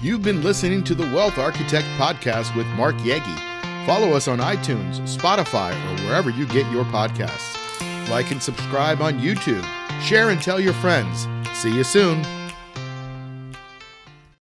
You've 0.00 0.22
been 0.22 0.42
listening 0.42 0.84
to 0.84 0.94
the 0.94 1.04
Wealth 1.14 1.38
Architect 1.38 1.86
Podcast 1.98 2.54
with 2.56 2.66
Mark 2.68 2.94
Yegi. 2.98 3.84
Follow 3.84 4.12
us 4.12 4.28
on 4.28 4.38
iTunes, 4.38 5.00
Spotify, 5.00 5.72
or 5.72 6.04
wherever 6.04 6.30
you 6.30 6.46
get 6.46 6.70
your 6.70 6.84
podcasts. 6.84 7.56
Like 8.08 8.30
and 8.30 8.42
subscribe 8.42 9.00
on 9.00 9.18
YouTube. 9.18 9.64
Share 10.00 10.30
and 10.30 10.40
tell 10.40 10.60
your 10.60 10.74
friends. 10.74 11.26
See 11.52 11.74
you 11.74 11.84
soon. 11.84 12.24